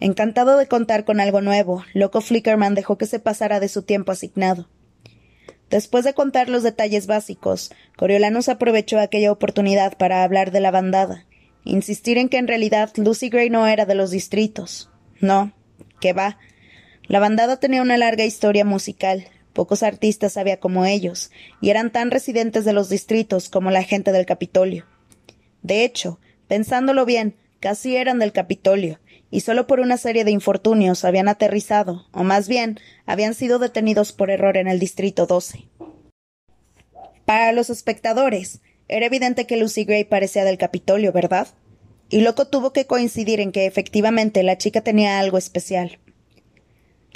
Encantado 0.00 0.56
de 0.56 0.66
contar 0.66 1.04
con 1.04 1.20
algo 1.20 1.42
nuevo, 1.42 1.84
Loco 1.92 2.22
Flickerman 2.22 2.74
dejó 2.74 2.96
que 2.96 3.06
se 3.06 3.20
pasara 3.20 3.60
de 3.60 3.68
su 3.68 3.82
tiempo 3.82 4.12
asignado. 4.12 4.68
Después 5.68 6.04
de 6.04 6.14
contar 6.14 6.48
los 6.48 6.62
detalles 6.62 7.06
básicos, 7.06 7.70
Coriolanus 7.96 8.48
aprovechó 8.48 8.98
aquella 8.98 9.30
oportunidad 9.30 9.96
para 9.96 10.24
hablar 10.24 10.50
de 10.50 10.60
la 10.60 10.70
bandada, 10.70 11.26
insistir 11.64 12.18
en 12.18 12.28
que 12.28 12.38
en 12.38 12.48
realidad 12.48 12.90
Lucy 12.96 13.28
Gray 13.28 13.50
no 13.50 13.66
era 13.66 13.86
de 13.86 13.94
los 13.94 14.10
distritos. 14.10 14.90
No, 15.20 15.52
que 16.00 16.12
va. 16.12 16.38
La 17.06 17.20
bandada 17.20 17.58
tenía 17.58 17.82
una 17.82 17.96
larga 17.96 18.24
historia 18.24 18.64
musical, 18.64 19.26
pocos 19.52 19.82
artistas 19.82 20.36
había 20.36 20.60
como 20.60 20.84
ellos, 20.84 21.30
y 21.60 21.70
eran 21.70 21.90
tan 21.90 22.10
residentes 22.10 22.64
de 22.64 22.72
los 22.72 22.88
distritos 22.88 23.48
como 23.48 23.70
la 23.70 23.82
gente 23.82 24.12
del 24.12 24.26
Capitolio. 24.26 24.86
De 25.62 25.84
hecho, 25.84 26.20
pensándolo 26.48 27.04
bien, 27.04 27.36
casi 27.60 27.96
eran 27.96 28.18
del 28.18 28.32
Capitolio, 28.32 29.00
y 29.30 29.40
solo 29.40 29.66
por 29.66 29.80
una 29.80 29.96
serie 29.96 30.24
de 30.24 30.30
infortunios 30.30 31.04
habían 31.04 31.28
aterrizado, 31.28 32.06
o 32.12 32.24
más 32.24 32.48
bien, 32.48 32.78
habían 33.06 33.34
sido 33.34 33.58
detenidos 33.58 34.12
por 34.12 34.30
error 34.30 34.56
en 34.56 34.68
el 34.68 34.78
Distrito 34.78 35.26
12. 35.26 35.68
Para 37.24 37.52
los 37.52 37.70
espectadores, 37.70 38.60
era 38.90 39.06
evidente 39.06 39.46
que 39.46 39.56
Lucy 39.56 39.84
Gray 39.84 40.02
parecía 40.04 40.44
del 40.44 40.58
Capitolio, 40.58 41.12
¿verdad? 41.12 41.46
Y 42.08 42.22
Loco 42.22 42.48
tuvo 42.48 42.72
que 42.72 42.86
coincidir 42.86 43.38
en 43.38 43.52
que 43.52 43.66
efectivamente 43.66 44.42
la 44.42 44.58
chica 44.58 44.80
tenía 44.80 45.20
algo 45.20 45.38
especial. 45.38 46.00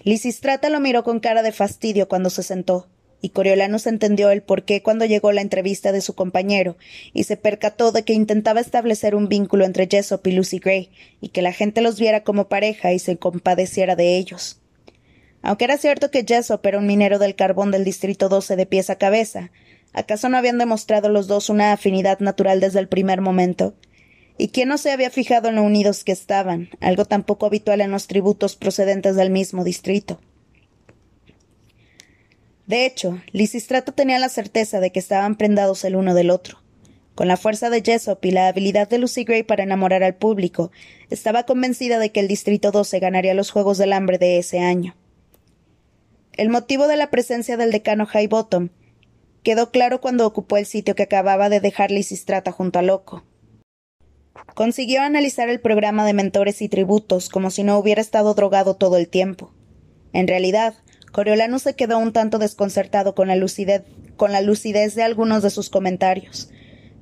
Lisistrata 0.04 0.70
lo 0.70 0.78
miró 0.78 1.02
con 1.02 1.18
cara 1.18 1.42
de 1.42 1.50
fastidio 1.50 2.06
cuando 2.06 2.30
se 2.30 2.44
sentó, 2.44 2.86
y 3.20 3.30
Coriolanus 3.30 3.88
entendió 3.88 4.30
el 4.30 4.42
porqué 4.42 4.82
cuando 4.82 5.04
llegó 5.04 5.32
la 5.32 5.40
entrevista 5.40 5.90
de 5.90 6.00
su 6.00 6.14
compañero, 6.14 6.76
y 7.12 7.24
se 7.24 7.36
percató 7.36 7.90
de 7.90 8.04
que 8.04 8.12
intentaba 8.12 8.60
establecer 8.60 9.16
un 9.16 9.28
vínculo 9.28 9.64
entre 9.64 9.88
Jessop 9.90 10.24
y 10.28 10.32
Lucy 10.32 10.60
Gray, 10.60 10.90
y 11.20 11.30
que 11.30 11.42
la 11.42 11.52
gente 11.52 11.80
los 11.80 11.98
viera 11.98 12.22
como 12.22 12.46
pareja 12.46 12.92
y 12.92 13.00
se 13.00 13.16
compadeciera 13.16 13.96
de 13.96 14.16
ellos. 14.16 14.60
Aunque 15.42 15.64
era 15.64 15.76
cierto 15.76 16.12
que 16.12 16.24
Jessop 16.24 16.64
era 16.64 16.78
un 16.78 16.86
minero 16.86 17.18
del 17.18 17.34
carbón 17.34 17.72
del 17.72 17.82
Distrito 17.82 18.28
12 18.28 18.54
de 18.54 18.66
pies 18.66 18.90
a 18.90 18.96
cabeza, 18.96 19.50
¿acaso 19.94 20.28
no 20.28 20.36
habían 20.36 20.58
demostrado 20.58 21.08
los 21.08 21.26
dos 21.26 21.48
una 21.48 21.72
afinidad 21.72 22.20
natural 22.20 22.60
desde 22.60 22.80
el 22.80 22.88
primer 22.88 23.22
momento? 23.22 23.74
¿Y 24.36 24.48
quién 24.48 24.68
no 24.68 24.78
se 24.78 24.90
había 24.90 25.10
fijado 25.10 25.48
en 25.48 25.54
lo 25.54 25.62
unidos 25.62 26.04
que 26.04 26.12
estaban, 26.12 26.68
algo 26.80 27.04
tan 27.04 27.22
poco 27.22 27.46
habitual 27.46 27.80
en 27.80 27.92
los 27.92 28.08
tributos 28.08 28.56
procedentes 28.56 29.16
del 29.16 29.30
mismo 29.30 29.64
distrito? 29.64 30.20
De 32.66 32.86
hecho, 32.86 33.20
Lisistrato 33.32 33.92
tenía 33.92 34.18
la 34.18 34.28
certeza 34.28 34.80
de 34.80 34.90
que 34.90 34.98
estaban 34.98 35.36
prendados 35.36 35.84
el 35.84 35.96
uno 35.96 36.14
del 36.14 36.30
otro. 36.30 36.58
Con 37.14 37.28
la 37.28 37.36
fuerza 37.36 37.70
de 37.70 37.82
Jessop 37.82 38.24
y 38.24 38.32
la 38.32 38.48
habilidad 38.48 38.88
de 38.88 38.98
Lucy 38.98 39.22
Gray 39.22 39.44
para 39.44 39.62
enamorar 39.62 40.02
al 40.02 40.16
público, 40.16 40.72
estaba 41.10 41.44
convencida 41.44 42.00
de 42.00 42.10
que 42.10 42.18
el 42.18 42.26
Distrito 42.26 42.72
12 42.72 42.98
ganaría 42.98 43.34
los 43.34 43.52
Juegos 43.52 43.78
del 43.78 43.92
Hambre 43.92 44.18
de 44.18 44.38
ese 44.38 44.58
año. 44.58 44.96
El 46.32 46.48
motivo 46.48 46.88
de 46.88 46.96
la 46.96 47.10
presencia 47.10 47.56
del 47.56 47.70
decano 47.70 48.08
Highbottom 48.12 48.70
quedó 49.44 49.70
claro 49.70 50.00
cuando 50.00 50.26
ocupó 50.26 50.56
el 50.56 50.66
sitio 50.66 50.96
que 50.96 51.04
acababa 51.04 51.48
de 51.48 51.60
dejar 51.60 51.92
Lisistrata 51.92 52.50
junto 52.50 52.80
a 52.80 52.82
Loco. 52.82 53.22
Consiguió 54.54 55.02
analizar 55.02 55.48
el 55.48 55.60
programa 55.60 56.04
de 56.04 56.14
mentores 56.14 56.62
y 56.62 56.68
tributos 56.68 57.28
como 57.28 57.50
si 57.50 57.62
no 57.62 57.78
hubiera 57.78 58.00
estado 58.00 58.34
drogado 58.34 58.74
todo 58.74 58.96
el 58.96 59.08
tiempo. 59.08 59.52
En 60.12 60.26
realidad, 60.26 60.74
Coriolano 61.12 61.58
se 61.58 61.76
quedó 61.76 61.98
un 61.98 62.12
tanto 62.12 62.38
desconcertado 62.38 63.14
con 63.14 63.28
la, 63.28 63.36
lucidez, 63.36 63.84
con 64.16 64.32
la 64.32 64.40
lucidez 64.40 64.94
de 64.94 65.02
algunos 65.02 65.42
de 65.42 65.50
sus 65.50 65.70
comentarios. 65.70 66.50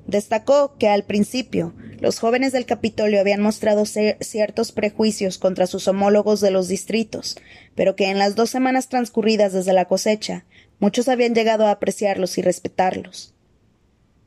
Destacó 0.05 0.77
que 0.77 0.89
al 0.89 1.03
principio 1.03 1.73
los 2.03 2.19
jóvenes 2.19 2.51
del 2.51 2.65
Capitolio 2.65 3.21
habían 3.21 3.41
mostrado 3.41 3.85
ciertos 3.85 4.73
prejuicios 4.73 5.37
contra 5.37 5.67
sus 5.67 5.87
homólogos 5.87 6.41
de 6.41 6.51
los 6.51 6.67
distritos, 6.67 7.37
pero 7.75 7.95
que 7.95 8.09
en 8.09 8.19
las 8.19 8.35
dos 8.35 8.49
semanas 8.49 8.89
transcurridas 8.89 9.53
desde 9.53 9.71
la 9.71 9.85
cosecha 9.85 10.43
muchos 10.79 11.07
habían 11.07 11.33
llegado 11.33 11.65
a 11.65 11.71
apreciarlos 11.71 12.37
y 12.37 12.41
respetarlos. 12.41 13.33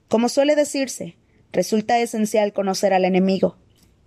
Como 0.08 0.30
suele 0.30 0.56
decirse, 0.56 1.18
resulta 1.52 1.98
esencial 1.98 2.54
conocer 2.54 2.94
al 2.94 3.04
enemigo. 3.04 3.58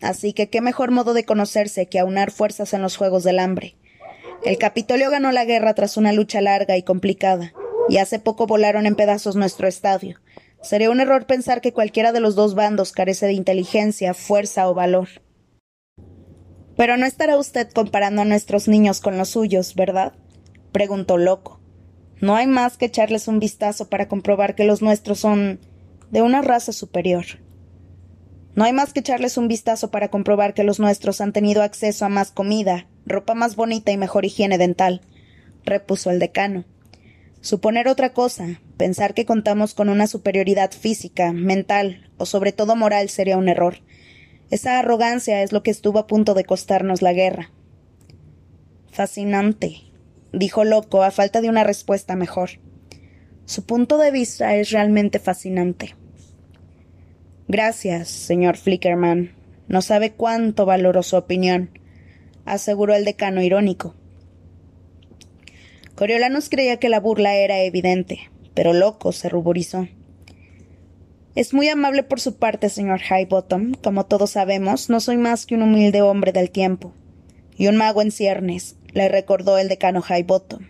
Así 0.01 0.33
que 0.33 0.49
qué 0.49 0.61
mejor 0.61 0.89
modo 0.89 1.13
de 1.13 1.25
conocerse 1.25 1.85
que 1.85 1.99
aunar 1.99 2.31
fuerzas 2.31 2.73
en 2.73 2.81
los 2.81 2.97
Juegos 2.97 3.23
del 3.23 3.37
Hambre. 3.37 3.75
El 4.43 4.57
Capitolio 4.57 5.11
ganó 5.11 5.31
la 5.31 5.45
guerra 5.45 5.75
tras 5.75 5.95
una 5.95 6.11
lucha 6.11 6.41
larga 6.41 6.75
y 6.75 6.81
complicada, 6.81 7.53
y 7.87 7.97
hace 7.97 8.17
poco 8.17 8.47
volaron 8.47 8.87
en 8.87 8.95
pedazos 8.95 9.35
nuestro 9.35 9.67
estadio. 9.67 10.19
Sería 10.61 10.91
un 10.91 10.99
error 10.99 11.25
pensar 11.25 11.61
que 11.61 11.73
cualquiera 11.73 12.11
de 12.11 12.19
los 12.19 12.35
dos 12.35 12.53
bandos 12.53 12.91
carece 12.91 13.25
de 13.25 13.33
inteligencia, 13.33 14.13
fuerza 14.13 14.69
o 14.69 14.73
valor. 14.73 15.07
Pero 16.75 16.97
no 16.97 17.05
estará 17.05 17.37
usted 17.37 17.69
comparando 17.71 18.21
a 18.21 18.25
nuestros 18.25 18.67
niños 18.67 18.99
con 18.99 19.17
los 19.17 19.29
suyos, 19.29 19.75
¿verdad? 19.75 20.13
preguntó 20.71 21.17
Loco. 21.17 21.59
No 22.21 22.35
hay 22.35 22.47
más 22.47 22.77
que 22.77 22.85
echarles 22.85 23.27
un 23.27 23.39
vistazo 23.39 23.89
para 23.89 24.07
comprobar 24.09 24.55
que 24.55 24.65
los 24.65 24.81
nuestros 24.81 25.19
son 25.19 25.59
de 26.11 26.21
una 26.21 26.41
raza 26.41 26.73
superior. 26.73 27.25
No 28.55 28.65
hay 28.65 28.73
más 28.73 28.91
que 28.91 28.99
echarles 28.99 29.37
un 29.37 29.47
vistazo 29.47 29.89
para 29.89 30.09
comprobar 30.09 30.53
que 30.53 30.65
los 30.65 30.79
nuestros 30.79 31.21
han 31.21 31.31
tenido 31.31 31.63
acceso 31.63 32.05
a 32.05 32.09
más 32.09 32.31
comida, 32.31 32.87
ropa 33.05 33.33
más 33.33 33.55
bonita 33.55 33.91
y 33.91 33.97
mejor 33.97 34.25
higiene 34.25 34.57
dental, 34.57 35.01
repuso 35.63 36.11
el 36.11 36.19
decano. 36.19 36.65
Suponer 37.41 37.87
otra 37.87 38.13
cosa, 38.13 38.59
pensar 38.77 39.13
que 39.13 39.25
contamos 39.25 39.73
con 39.73 39.89
una 39.89 40.07
superioridad 40.07 40.71
física, 40.71 41.31
mental 41.31 42.09
o 42.17 42.25
sobre 42.25 42.51
todo 42.51 42.75
moral 42.75 43.09
sería 43.09 43.37
un 43.37 43.47
error. 43.47 43.77
Esa 44.51 44.79
arrogancia 44.79 45.41
es 45.41 45.51
lo 45.51 45.63
que 45.63 45.71
estuvo 45.71 45.99
a 45.99 46.07
punto 46.07 46.33
de 46.33 46.43
costarnos 46.43 47.01
la 47.01 47.13
guerra. 47.13 47.51
Fascinante, 48.91 49.77
dijo 50.33 50.63
Loco 50.65 51.03
a 51.03 51.11
falta 51.11 51.39
de 51.41 51.49
una 51.49 51.63
respuesta 51.63 52.15
mejor. 52.15 52.51
Su 53.45 53.65
punto 53.65 53.97
de 53.97 54.11
vista 54.11 54.55
es 54.55 54.71
realmente 54.71 55.19
fascinante. 55.19 55.95
Gracias, 57.47 58.09
señor 58.09 58.57
Flickerman. 58.57 59.33
No 59.67 59.81
sabe 59.81 60.11
cuánto 60.11 60.65
valoro 60.65 61.03
su 61.03 61.15
opinión 61.15 61.69
aseguró 62.45 62.95
el 62.95 63.05
decano 63.05 63.41
irónico. 63.41 63.95
Coriolanus 65.99 66.47
creía 66.47 66.77
que 66.77 66.87
la 66.87 67.01
burla 67.01 67.35
era 67.35 67.59
evidente, 67.59 68.31
pero 68.53 68.71
loco 68.71 69.11
se 69.11 69.27
ruborizó. 69.27 69.89
Es 71.35 71.53
muy 71.53 71.67
amable 71.67 72.03
por 72.03 72.21
su 72.21 72.37
parte, 72.37 72.69
señor 72.69 73.01
Highbottom. 73.01 73.73
Como 73.73 74.05
todos 74.05 74.29
sabemos, 74.29 74.89
no 74.89 75.01
soy 75.01 75.17
más 75.17 75.45
que 75.45 75.55
un 75.55 75.63
humilde 75.63 76.01
hombre 76.01 76.31
del 76.31 76.51
tiempo. 76.51 76.93
Y 77.57 77.67
un 77.67 77.75
mago 77.75 78.01
en 78.01 78.11
ciernes, 78.11 78.77
le 78.93 79.09
recordó 79.09 79.57
el 79.57 79.67
decano 79.67 80.01
Highbottom. 80.01 80.69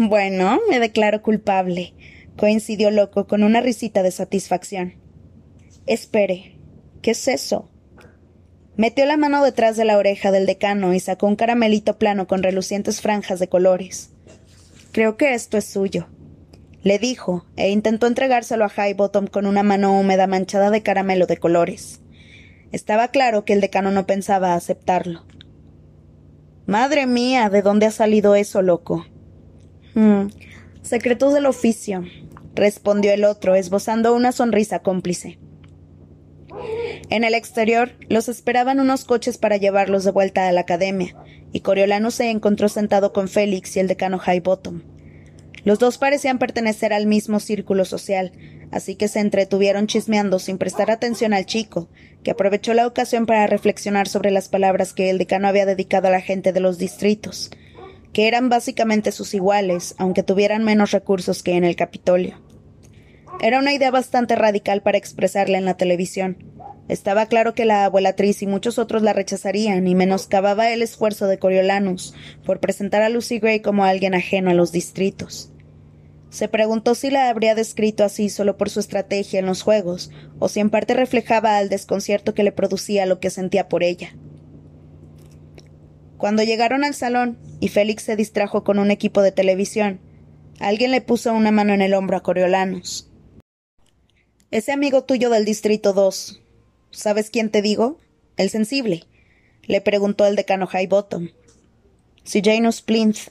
Bueno, 0.00 0.58
me 0.68 0.80
declaro 0.80 1.22
culpable, 1.22 1.94
coincidió 2.36 2.90
Loco 2.90 3.28
con 3.28 3.44
una 3.44 3.60
risita 3.60 4.02
de 4.02 4.10
satisfacción. 4.10 4.94
Espere, 5.86 6.56
¿qué 7.00 7.12
es 7.12 7.28
eso? 7.28 7.70
Metió 8.74 9.06
la 9.06 9.16
mano 9.16 9.44
detrás 9.44 9.76
de 9.76 9.84
la 9.84 9.98
oreja 9.98 10.32
del 10.32 10.46
decano 10.46 10.94
y 10.94 10.98
sacó 10.98 11.28
un 11.28 11.36
caramelito 11.36 11.96
plano 11.96 12.26
con 12.26 12.42
relucientes 12.42 13.00
franjas 13.00 13.38
de 13.38 13.48
colores. 13.48 14.12
Creo 14.92 15.16
que 15.16 15.32
esto 15.32 15.56
es 15.56 15.64
suyo, 15.64 16.06
le 16.82 16.98
dijo, 16.98 17.46
e 17.56 17.70
intentó 17.70 18.06
entregárselo 18.06 18.64
a 18.64 18.70
Highbottom 18.70 19.26
con 19.26 19.46
una 19.46 19.62
mano 19.62 19.98
húmeda 19.98 20.26
manchada 20.26 20.70
de 20.70 20.82
caramelo 20.82 21.26
de 21.26 21.38
colores. 21.38 22.00
Estaba 22.72 23.08
claro 23.08 23.44
que 23.44 23.52
el 23.52 23.60
decano 23.60 23.90
no 23.90 24.06
pensaba 24.06 24.54
aceptarlo. 24.54 25.24
Madre 26.66 27.06
mía, 27.06 27.48
¿de 27.50 27.62
dónde 27.62 27.86
ha 27.86 27.90
salido 27.90 28.34
eso, 28.34 28.62
loco? 28.62 29.06
Hmm. 29.94 30.28
Secretos 30.82 31.32
del 31.32 31.46
oficio, 31.46 32.04
respondió 32.54 33.12
el 33.12 33.24
otro, 33.24 33.54
esbozando 33.54 34.14
una 34.14 34.32
sonrisa 34.32 34.80
cómplice. 34.80 35.38
En 37.10 37.24
el 37.24 37.34
exterior 37.34 37.92
los 38.08 38.28
esperaban 38.28 38.80
unos 38.80 39.04
coches 39.04 39.38
para 39.38 39.56
llevarlos 39.56 40.04
de 40.04 40.10
vuelta 40.10 40.48
a 40.48 40.52
la 40.52 40.62
academia, 40.62 41.14
y 41.52 41.60
Coriolanus 41.60 42.14
se 42.14 42.30
encontró 42.30 42.68
sentado 42.68 43.12
con 43.12 43.28
Félix 43.28 43.76
y 43.76 43.80
el 43.80 43.88
decano 43.88 44.20
Highbottom. 44.24 44.82
Los 45.64 45.78
dos 45.78 45.98
parecían 45.98 46.38
pertenecer 46.38 46.92
al 46.92 47.06
mismo 47.06 47.38
círculo 47.38 47.84
social, 47.84 48.32
así 48.72 48.96
que 48.96 49.06
se 49.06 49.20
entretuvieron 49.20 49.86
chismeando 49.86 50.38
sin 50.38 50.58
prestar 50.58 50.90
atención 50.90 51.34
al 51.34 51.46
chico, 51.46 51.88
que 52.24 52.32
aprovechó 52.32 52.74
la 52.74 52.86
ocasión 52.86 53.26
para 53.26 53.46
reflexionar 53.46 54.08
sobre 54.08 54.30
las 54.30 54.48
palabras 54.48 54.92
que 54.92 55.10
el 55.10 55.18
decano 55.18 55.46
había 55.46 55.66
dedicado 55.66 56.08
a 56.08 56.10
la 56.10 56.20
gente 56.20 56.52
de 56.52 56.60
los 56.60 56.78
distritos, 56.78 57.50
que 58.12 58.26
eran 58.26 58.48
básicamente 58.48 59.12
sus 59.12 59.34
iguales, 59.34 59.94
aunque 59.98 60.22
tuvieran 60.22 60.64
menos 60.64 60.90
recursos 60.90 61.42
que 61.42 61.52
en 61.52 61.64
el 61.64 61.76
Capitolio. 61.76 62.40
Era 63.40 63.58
una 63.58 63.72
idea 63.72 63.90
bastante 63.90 64.36
radical 64.36 64.82
para 64.82 64.98
expresarla 64.98 65.58
en 65.58 65.64
la 65.64 65.76
televisión. 65.76 66.51
Estaba 66.88 67.26
claro 67.26 67.54
que 67.54 67.64
la 67.64 67.84
abuelatriz 67.84 68.42
y 68.42 68.46
muchos 68.46 68.78
otros 68.78 69.02
la 69.02 69.12
rechazarían 69.12 69.86
y 69.86 69.94
menoscababa 69.94 70.70
el 70.70 70.82
esfuerzo 70.82 71.26
de 71.26 71.38
Coriolanus 71.38 72.14
por 72.44 72.60
presentar 72.60 73.02
a 73.02 73.08
Lucy 73.08 73.38
Gray 73.38 73.60
como 73.60 73.84
alguien 73.84 74.14
ajeno 74.14 74.50
a 74.50 74.54
los 74.54 74.72
distritos. 74.72 75.52
Se 76.30 76.48
preguntó 76.48 76.94
si 76.94 77.10
la 77.10 77.28
habría 77.28 77.54
descrito 77.54 78.04
así 78.04 78.30
solo 78.30 78.56
por 78.56 78.70
su 78.70 78.80
estrategia 78.80 79.38
en 79.38 79.46
los 79.46 79.62
juegos, 79.62 80.10
o 80.38 80.48
si 80.48 80.60
en 80.60 80.70
parte 80.70 80.94
reflejaba 80.94 81.58
al 81.58 81.68
desconcierto 81.68 82.34
que 82.34 82.42
le 82.42 82.52
producía 82.52 83.06
lo 83.06 83.20
que 83.20 83.30
sentía 83.30 83.68
por 83.68 83.82
ella. 83.82 84.16
Cuando 86.16 86.42
llegaron 86.42 86.84
al 86.84 86.94
salón 86.94 87.38
y 87.60 87.68
Félix 87.68 88.04
se 88.04 88.16
distrajo 88.16 88.64
con 88.64 88.78
un 88.78 88.90
equipo 88.90 89.22
de 89.22 89.32
televisión, 89.32 90.00
alguien 90.58 90.90
le 90.90 91.00
puso 91.00 91.34
una 91.34 91.50
mano 91.50 91.74
en 91.74 91.82
el 91.82 91.94
hombro 91.94 92.16
a 92.16 92.22
Coriolanus. 92.22 93.10
Ese 94.50 94.72
amigo 94.72 95.04
tuyo 95.04 95.30
del 95.30 95.44
Distrito 95.44 95.92
2. 95.92 96.41
¿Sabes 96.92 97.30
quién 97.30 97.50
te 97.50 97.62
digo? 97.62 97.98
El 98.36 98.48
sensible. 98.48 99.04
Le 99.64 99.80
preguntó 99.80 100.24
el 100.26 100.36
decano 100.36 100.68
Highbottom. 100.72 101.30
Si 102.24 102.40
Janus 102.40 102.80
Plinth, 102.82 103.30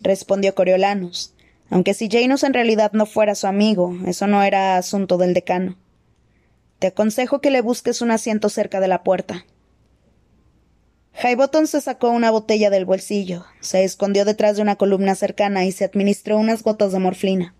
respondió 0.00 0.54
Coriolanus 0.54 1.34
aunque 1.70 1.94
si 1.94 2.08
Janus 2.08 2.44
en 2.44 2.54
realidad 2.54 2.92
no 2.92 3.06
fuera 3.06 3.34
su 3.34 3.46
amigo, 3.46 3.96
eso 4.06 4.26
no 4.26 4.42
era 4.42 4.76
asunto 4.76 5.18
del 5.18 5.34
decano. 5.34 5.76
Te 6.78 6.88
aconsejo 6.88 7.40
que 7.40 7.50
le 7.50 7.62
busques 7.62 8.02
un 8.02 8.10
asiento 8.10 8.48
cerca 8.48 8.80
de 8.80 8.88
la 8.88 9.02
puerta. 9.02 9.44
Highbottom 11.22 11.66
se 11.66 11.80
sacó 11.80 12.10
una 12.10 12.30
botella 12.30 12.70
del 12.70 12.84
bolsillo, 12.84 13.44
se 13.60 13.84
escondió 13.84 14.24
detrás 14.24 14.56
de 14.56 14.62
una 14.62 14.76
columna 14.76 15.14
cercana 15.14 15.64
y 15.64 15.72
se 15.72 15.84
administró 15.84 16.38
unas 16.38 16.62
gotas 16.62 16.92
de 16.92 16.98
morfina. 16.98 17.54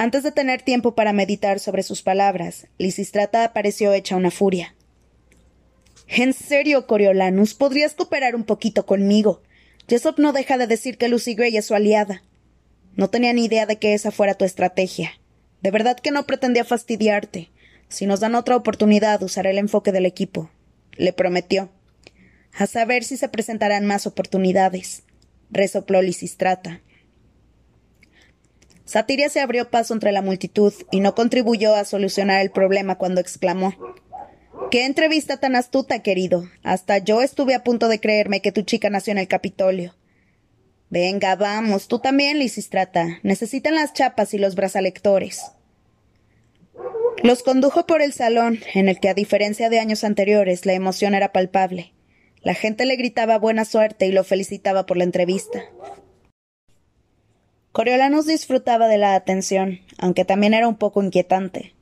Antes 0.00 0.22
de 0.22 0.32
tener 0.32 0.62
tiempo 0.62 0.94
para 0.94 1.12
meditar 1.12 1.60
sobre 1.60 1.82
sus 1.82 2.00
palabras, 2.00 2.68
Lisistrata 2.78 3.44
apareció 3.44 3.92
hecha 3.92 4.16
una 4.16 4.30
furia. 4.30 4.74
En 6.08 6.32
serio, 6.32 6.86
Coriolanus, 6.86 7.52
podrías 7.52 7.92
cooperar 7.92 8.34
un 8.34 8.44
poquito 8.44 8.86
conmigo. 8.86 9.42
Jessop 9.90 10.18
no 10.18 10.32
deja 10.32 10.56
de 10.56 10.66
decir 10.66 10.96
que 10.96 11.10
Lucy 11.10 11.34
Gray 11.34 11.54
es 11.54 11.66
su 11.66 11.74
aliada. 11.74 12.22
No 12.96 13.10
tenía 13.10 13.34
ni 13.34 13.44
idea 13.44 13.66
de 13.66 13.78
que 13.78 13.92
esa 13.92 14.10
fuera 14.10 14.32
tu 14.32 14.46
estrategia. 14.46 15.20
De 15.60 15.70
verdad 15.70 15.98
que 15.98 16.12
no 16.12 16.24
pretendía 16.24 16.64
fastidiarte. 16.64 17.50
Si 17.90 18.06
nos 18.06 18.20
dan 18.20 18.34
otra 18.36 18.56
oportunidad, 18.56 19.22
usaré 19.22 19.50
el 19.50 19.58
enfoque 19.58 19.92
del 19.92 20.06
equipo. 20.06 20.50
Le 20.92 21.12
prometió. 21.12 21.68
A 22.54 22.66
saber 22.66 23.04
si 23.04 23.18
se 23.18 23.28
presentarán 23.28 23.84
más 23.84 24.06
oportunidades. 24.06 25.02
Resopló 25.50 26.00
Lisistrata. 26.00 26.80
Satiria 28.90 29.28
se 29.28 29.38
abrió 29.38 29.70
paso 29.70 29.94
entre 29.94 30.10
la 30.10 30.20
multitud 30.20 30.74
y 30.90 30.98
no 30.98 31.14
contribuyó 31.14 31.76
a 31.76 31.84
solucionar 31.84 32.40
el 32.40 32.50
problema 32.50 32.98
cuando 32.98 33.20
exclamó 33.20 33.72
Qué 34.72 34.84
entrevista 34.84 35.36
tan 35.36 35.54
astuta, 35.54 36.00
querido. 36.00 36.48
Hasta 36.64 36.98
yo 36.98 37.22
estuve 37.22 37.54
a 37.54 37.62
punto 37.62 37.86
de 37.86 38.00
creerme 38.00 38.42
que 38.42 38.50
tu 38.50 38.62
chica 38.62 38.90
nació 38.90 39.12
en 39.12 39.18
el 39.18 39.28
Capitolio. 39.28 39.94
Venga, 40.88 41.36
vamos, 41.36 41.86
tú 41.86 42.00
también, 42.00 42.40
Lisistrata. 42.40 43.20
Necesitan 43.22 43.76
las 43.76 43.92
chapas 43.92 44.34
y 44.34 44.38
los 44.38 44.56
brazalectores. 44.56 45.52
Los 47.22 47.44
condujo 47.44 47.86
por 47.86 48.02
el 48.02 48.12
salón, 48.12 48.58
en 48.74 48.88
el 48.88 48.98
que, 48.98 49.08
a 49.08 49.14
diferencia 49.14 49.70
de 49.70 49.78
años 49.78 50.02
anteriores, 50.02 50.66
la 50.66 50.72
emoción 50.72 51.14
era 51.14 51.30
palpable. 51.30 51.94
La 52.42 52.54
gente 52.54 52.86
le 52.86 52.96
gritaba 52.96 53.38
buena 53.38 53.64
suerte 53.64 54.08
y 54.08 54.10
lo 54.10 54.24
felicitaba 54.24 54.84
por 54.84 54.96
la 54.96 55.04
entrevista. 55.04 55.62
Coriolanus 57.72 58.26
disfrutaba 58.26 58.88
de 58.88 58.98
la 58.98 59.14
atención, 59.14 59.78
aunque 59.96 60.24
también 60.24 60.54
era 60.54 60.66
un 60.66 60.74
poco 60.74 61.02
inquietante. 61.02 61.72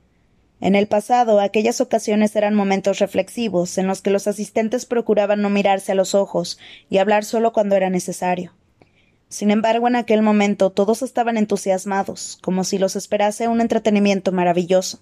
En 0.61 0.75
el 0.75 0.87
pasado, 0.87 1.41
aquellas 1.41 1.81
ocasiones 1.81 2.37
eran 2.37 2.55
momentos 2.55 2.99
reflexivos 2.99 3.79
en 3.79 3.87
los 3.87 4.03
que 4.03 4.11
los 4.11 4.27
asistentes 4.27 4.85
procuraban 4.85 5.41
no 5.41 5.49
mirarse 5.49 5.93
a 5.93 5.95
los 5.95 6.15
ojos 6.15 6.59
y 6.91 6.99
hablar 6.99 7.25
solo 7.25 7.55
cuando 7.55 7.75
era 7.75 7.89
necesario. 7.89 8.53
Sin 9.31 9.51
embargo, 9.51 9.89
en 9.89 9.97
aquel 9.97 10.21
momento 10.21 10.71
todos 10.71 11.01
estaban 11.03 11.39
entusiasmados, 11.39 12.39
como 12.43 12.65
si 12.65 12.77
los 12.77 12.95
esperase 12.95 13.49
un 13.49 13.63
entretenimiento 13.63 14.31
maravilloso. 14.31 15.01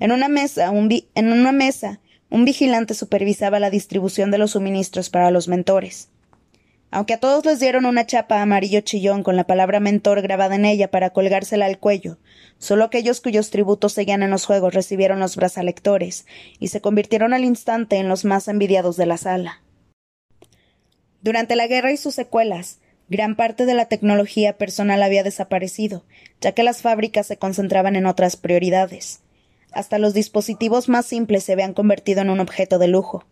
En 0.00 0.10
una 0.10 0.28
mesa, 0.28 0.72
un 0.72 0.90
en 1.14 1.32
una 1.32 1.52
mesa, 1.52 2.00
un 2.28 2.44
vigilante 2.44 2.94
supervisaba 2.94 3.60
la 3.60 3.70
distribución 3.70 4.32
de 4.32 4.38
los 4.38 4.52
suministros 4.52 5.10
para 5.10 5.30
los 5.30 5.46
mentores. 5.46 6.08
Aunque 6.94 7.14
a 7.14 7.18
todos 7.18 7.44
les 7.44 7.58
dieron 7.58 7.86
una 7.86 8.06
chapa 8.06 8.40
amarillo 8.40 8.80
chillón 8.80 9.24
con 9.24 9.34
la 9.34 9.48
palabra 9.48 9.80
mentor 9.80 10.22
grabada 10.22 10.54
en 10.54 10.64
ella 10.64 10.92
para 10.92 11.10
colgársela 11.10 11.66
al 11.66 11.80
cuello, 11.80 12.18
solo 12.58 12.84
aquellos 12.84 13.20
cuyos 13.20 13.50
tributos 13.50 13.92
seguían 13.92 14.22
en 14.22 14.30
los 14.30 14.46
juegos 14.46 14.74
recibieron 14.74 15.18
los 15.18 15.34
brazalectores 15.34 16.24
y 16.60 16.68
se 16.68 16.80
convirtieron 16.80 17.34
al 17.34 17.44
instante 17.44 17.96
en 17.96 18.08
los 18.08 18.24
más 18.24 18.46
envidiados 18.46 18.96
de 18.96 19.06
la 19.06 19.16
sala. 19.16 19.60
Durante 21.20 21.56
la 21.56 21.66
guerra 21.66 21.90
y 21.90 21.96
sus 21.96 22.14
secuelas, 22.14 22.78
gran 23.08 23.34
parte 23.34 23.66
de 23.66 23.74
la 23.74 23.86
tecnología 23.86 24.56
personal 24.56 25.02
había 25.02 25.24
desaparecido, 25.24 26.04
ya 26.40 26.52
que 26.52 26.62
las 26.62 26.80
fábricas 26.80 27.26
se 27.26 27.38
concentraban 27.38 27.96
en 27.96 28.06
otras 28.06 28.36
prioridades. 28.36 29.18
Hasta 29.72 29.98
los 29.98 30.14
dispositivos 30.14 30.88
más 30.88 31.06
simples 31.06 31.42
se 31.42 31.54
habían 31.54 31.74
convertido 31.74 32.20
en 32.20 32.30
un 32.30 32.38
objeto 32.38 32.78
de 32.78 32.86
lujo. 32.86 33.24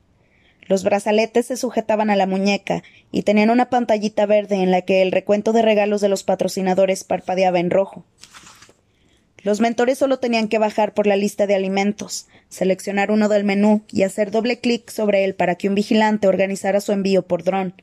Los 0.66 0.84
brazaletes 0.84 1.46
se 1.46 1.56
sujetaban 1.56 2.10
a 2.10 2.16
la 2.16 2.26
muñeca 2.26 2.82
y 3.10 3.22
tenían 3.22 3.50
una 3.50 3.68
pantallita 3.68 4.26
verde 4.26 4.56
en 4.56 4.70
la 4.70 4.82
que 4.82 5.02
el 5.02 5.12
recuento 5.12 5.52
de 5.52 5.62
regalos 5.62 6.00
de 6.00 6.08
los 6.08 6.22
patrocinadores 6.22 7.04
parpadeaba 7.04 7.58
en 7.58 7.70
rojo. 7.70 8.04
Los 9.42 9.60
mentores 9.60 9.98
solo 9.98 10.20
tenían 10.20 10.46
que 10.46 10.58
bajar 10.58 10.94
por 10.94 11.08
la 11.08 11.16
lista 11.16 11.48
de 11.48 11.56
alimentos, 11.56 12.28
seleccionar 12.48 13.10
uno 13.10 13.28
del 13.28 13.42
menú 13.42 13.82
y 13.90 14.04
hacer 14.04 14.30
doble 14.30 14.60
clic 14.60 14.88
sobre 14.88 15.24
él 15.24 15.34
para 15.34 15.56
que 15.56 15.68
un 15.68 15.74
vigilante 15.74 16.28
organizara 16.28 16.80
su 16.80 16.92
envío 16.92 17.26
por 17.26 17.42
dron. 17.42 17.74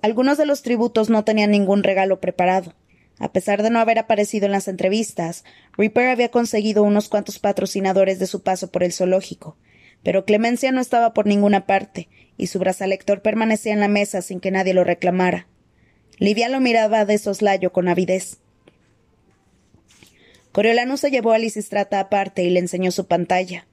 Algunos 0.00 0.38
de 0.38 0.46
los 0.46 0.62
tributos 0.62 1.10
no 1.10 1.24
tenían 1.24 1.50
ningún 1.50 1.82
regalo 1.82 2.18
preparado. 2.18 2.74
A 3.18 3.30
pesar 3.30 3.62
de 3.62 3.70
no 3.70 3.78
haber 3.78 3.98
aparecido 3.98 4.46
en 4.46 4.52
las 4.52 4.68
entrevistas, 4.68 5.44
Reaper 5.76 6.08
había 6.08 6.30
conseguido 6.30 6.82
unos 6.82 7.08
cuantos 7.10 7.38
patrocinadores 7.38 8.18
de 8.18 8.26
su 8.26 8.42
paso 8.42 8.72
por 8.72 8.82
el 8.82 8.92
zoológico, 8.92 9.56
pero 10.02 10.24
Clemencia 10.24 10.72
no 10.72 10.80
estaba 10.80 11.14
por 11.14 11.26
ninguna 11.26 11.66
parte, 11.66 12.08
y 12.36 12.48
su 12.48 12.58
brazalector 12.58 13.22
permanecía 13.22 13.72
en 13.72 13.80
la 13.80 13.88
mesa 13.88 14.22
sin 14.22 14.40
que 14.40 14.50
nadie 14.50 14.74
lo 14.74 14.84
reclamara. 14.84 15.46
Livia 16.18 16.48
lo 16.48 16.60
miraba 16.60 17.04
de 17.04 17.18
soslayo 17.18 17.72
con 17.72 17.88
avidez. 17.88 18.38
Coriolano 20.52 20.96
se 20.96 21.10
llevó 21.10 21.32
a 21.32 21.38
Lisistrata 21.38 21.98
aparte 21.98 22.44
y 22.44 22.50
le 22.50 22.60
enseñó 22.60 22.90
su 22.90 23.06
pantalla. 23.06 23.66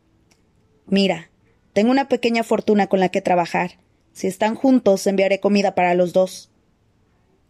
Mira, 0.88 1.30
tengo 1.74 1.92
una 1.92 2.08
pequeña 2.08 2.44
fortuna 2.44 2.88
con 2.88 3.00
la 3.00 3.10
que 3.10 3.22
trabajar. 3.22 3.80
Si 4.14 4.28
están 4.28 4.56
juntos, 4.56 5.06
enviaré 5.08 5.40
comida 5.40 5.76
para 5.76 5.94
los 5.94 6.14
dos. 6.14 6.50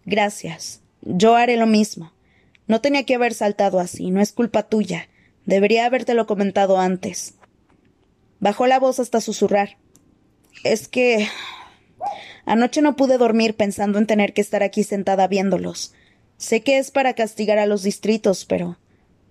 Gracias. 0.05 0.81
Yo 1.01 1.35
haré 1.35 1.55
lo 1.55 1.67
mismo. 1.67 2.11
No 2.67 2.81
tenía 2.81 3.05
que 3.05 3.15
haber 3.15 3.33
saltado 3.33 3.79
así, 3.79 4.11
no 4.11 4.21
es 4.21 4.31
culpa 4.31 4.63
tuya. 4.63 5.09
Debería 5.45 5.85
habértelo 5.85 6.27
comentado 6.27 6.79
antes. 6.79 7.35
Bajó 8.39 8.67
la 8.67 8.79
voz 8.79 8.99
hasta 8.99 9.21
susurrar. 9.21 9.77
Es 10.63 10.87
que. 10.87 11.27
Anoche 12.45 12.81
no 12.81 12.95
pude 12.95 13.17
dormir 13.17 13.55
pensando 13.55 13.99
en 13.99 14.07
tener 14.07 14.33
que 14.33 14.41
estar 14.41 14.63
aquí 14.63 14.83
sentada 14.83 15.27
viéndolos. 15.27 15.93
Sé 16.37 16.61
que 16.61 16.77
es 16.77 16.89
para 16.91 17.13
castigar 17.13 17.59
a 17.59 17.65
los 17.65 17.83
distritos, 17.83 18.45
pero. 18.45 18.77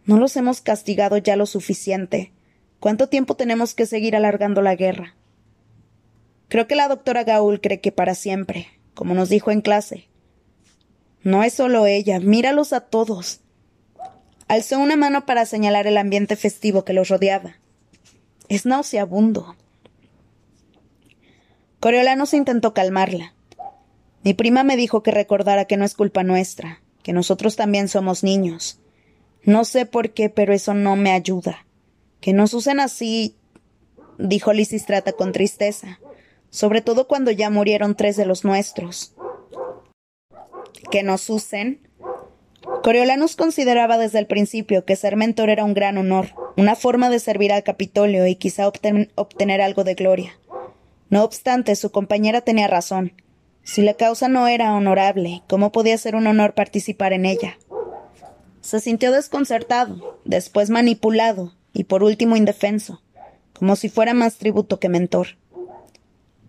No 0.05 0.18
los 0.18 0.37
hemos 0.37 0.61
castigado 0.61 1.16
ya 1.18 1.37
lo 1.37 1.47
suficiente. 1.47 2.33
¿Cuánto 2.81 3.09
tiempo 3.09 3.35
tenemos 3.35 3.75
que 3.75 3.87
seguir 3.87 4.14
alargando 4.14 4.62
la 4.62 4.77
guerra? 4.77 5.14
Creo 6.49 6.66
que 6.66 6.77
la 6.77 6.88
doctora 6.88 7.25
Gaul 7.25 7.61
cree 7.61 7.81
que 7.81 7.92
para 7.92 8.14
siempre, 8.14 8.68
como 8.94 9.14
nos 9.14 9.29
dijo 9.29 9.51
en 9.51 9.61
clase. 9.61 10.09
No 11.23 11.42
es 11.42 11.55
solo 11.55 11.87
ella, 11.87 12.21
míralos 12.21 12.73
a 12.73 12.81
todos. 12.81 13.40
Alzó 14.47 14.79
una 14.79 14.97
mano 14.97 15.27
para 15.27 15.44
señalar 15.44 15.87
el 15.87 15.99
ambiente 15.99 16.37
festivo 16.37 16.85
que 16.85 16.94
los 16.94 17.09
rodeaba. 17.09 17.57
Es 18.49 18.65
nauseabundo. 18.65 19.57
Coriolano 21.81 22.27
se 22.27 22.37
intentó 22.37 22.75
calmarla. 22.75 23.35
Mi 24.25 24.35
prima 24.35 24.65
me 24.65 24.77
dijo 24.77 25.03
que 25.03 25.11
recordara 25.11 25.67
que 25.67 25.77
no 25.77 25.85
es 25.85 25.95
culpa 25.95 26.25
nuestra, 26.25 26.83
que 27.03 27.13
nosotros 27.13 27.57
también 27.57 27.89
somos 27.89 28.25
niños. 28.25 28.81
No 29.43 29.65
sé 29.65 29.87
por 29.87 30.11
qué, 30.11 30.29
pero 30.29 30.53
eso 30.53 30.75
no 30.75 30.97
me 30.97 31.13
ayuda. 31.13 31.67
Que 32.21 32.33
nos 32.33 32.53
usen 32.55 32.81
así, 32.81 33.37
dijo 34.19 34.53
Lisistrata 34.53 35.13
con 35.13 35.33
tristeza, 35.33 36.01
sobre 36.51 36.81
todo 36.81 37.07
cuando 37.07 37.31
ya 37.31 37.51
murieron 37.51 37.95
tres 37.95 38.17
de 38.17 38.27
los 38.27 38.45
nuestros. 38.45 39.15
Que 40.91 41.03
nos 41.03 41.31
usen. 41.31 41.88
Coriolanus 42.83 43.37
consideraba 43.37 43.99
desde 43.99 44.19
el 44.19 44.27
principio 44.27 44.85
que 44.85 44.97
ser 44.97 45.17
mentor 45.17 45.51
era 45.51 45.65
un 45.65 45.75
gran 45.75 45.99
honor, 45.99 46.29
una 46.57 46.75
forma 46.75 47.11
de 47.11 47.19
servir 47.19 47.53
al 47.53 47.63
Capitolio 47.63 48.27
y 48.27 48.37
quizá 48.37 48.69
obtener 48.69 49.61
algo 49.61 49.85
de 49.85 49.95
gloria. 49.95 50.39
No 51.11 51.25
obstante, 51.25 51.75
su 51.77 51.91
compañera 51.91 52.41
tenía 52.41 52.69
razón. 52.69 53.13
Si 53.63 53.83
la 53.83 53.95
causa 53.95 54.29
no 54.29 54.47
era 54.47 54.75
honorable, 54.75 55.43
¿cómo 55.49 55.73
podía 55.73 55.99
ser 55.99 56.15
un 56.15 56.27
honor 56.27 56.55
participar 56.55 57.13
en 57.13 57.27
ella? 57.27 57.59
Se 58.61 58.81
sintió 58.81 59.13
desconcertado, 59.13 60.21
después 60.25 60.71
manipulado 60.71 61.55
y 61.73 61.85
por 61.85 62.03
último 62.03 62.37
indefenso, 62.37 63.03
como 63.53 63.77
si 63.77 63.89
fuera 63.89 64.15
más 64.15 64.37
tributo 64.37 64.79
que 64.79 64.89
mentor. 64.89 65.37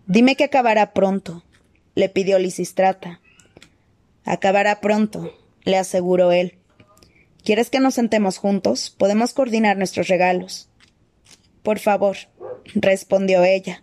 Dime 0.06 0.36
que 0.36 0.44
acabará 0.44 0.92
pronto, 0.92 1.42
le 1.94 2.08
pidió 2.08 2.38
Lisistrata. 2.38 3.20
Acabará 4.24 4.80
pronto, 4.80 5.32
le 5.64 5.76
aseguró 5.76 6.32
él. 6.32 6.58
¿Quieres 7.44 7.70
que 7.70 7.80
nos 7.80 7.94
sentemos 7.94 8.38
juntos? 8.38 8.90
Podemos 8.90 9.32
coordinar 9.32 9.76
nuestros 9.76 10.08
regalos. 10.08 10.68
Por 11.62 11.78
favor, 11.78 12.16
respondió 12.74 13.44
ella. 13.44 13.82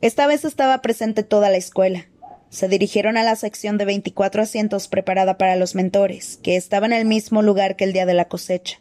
Esta 0.00 0.26
vez 0.26 0.44
estaba 0.44 0.82
presente 0.82 1.22
toda 1.22 1.48
la 1.48 1.56
escuela. 1.56 2.08
Se 2.50 2.68
dirigieron 2.68 3.16
a 3.16 3.22
la 3.22 3.36
sección 3.36 3.78
de 3.78 3.84
veinticuatro 3.84 4.42
asientos 4.42 4.88
preparada 4.88 5.38
para 5.38 5.56
los 5.56 5.74
mentores, 5.74 6.38
que 6.42 6.56
estaba 6.56 6.86
en 6.86 6.92
el 6.92 7.04
mismo 7.04 7.40
lugar 7.40 7.76
que 7.76 7.84
el 7.84 7.92
día 7.92 8.04
de 8.04 8.14
la 8.14 8.28
cosecha. 8.28 8.80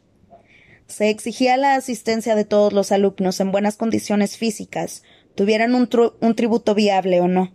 Se 0.88 1.10
exigía 1.10 1.56
la 1.58 1.76
asistencia 1.76 2.36
de 2.36 2.44
todos 2.44 2.74
los 2.74 2.92
alumnos 2.92 3.40
en 3.40 3.52
buenas 3.52 3.78
condiciones 3.78 4.36
físicas, 4.36 5.04
tuvieran 5.36 5.74
un, 5.74 5.88
un 6.20 6.36
tributo 6.36 6.76
viable 6.76 7.22
o 7.22 7.28
no. 7.28 7.54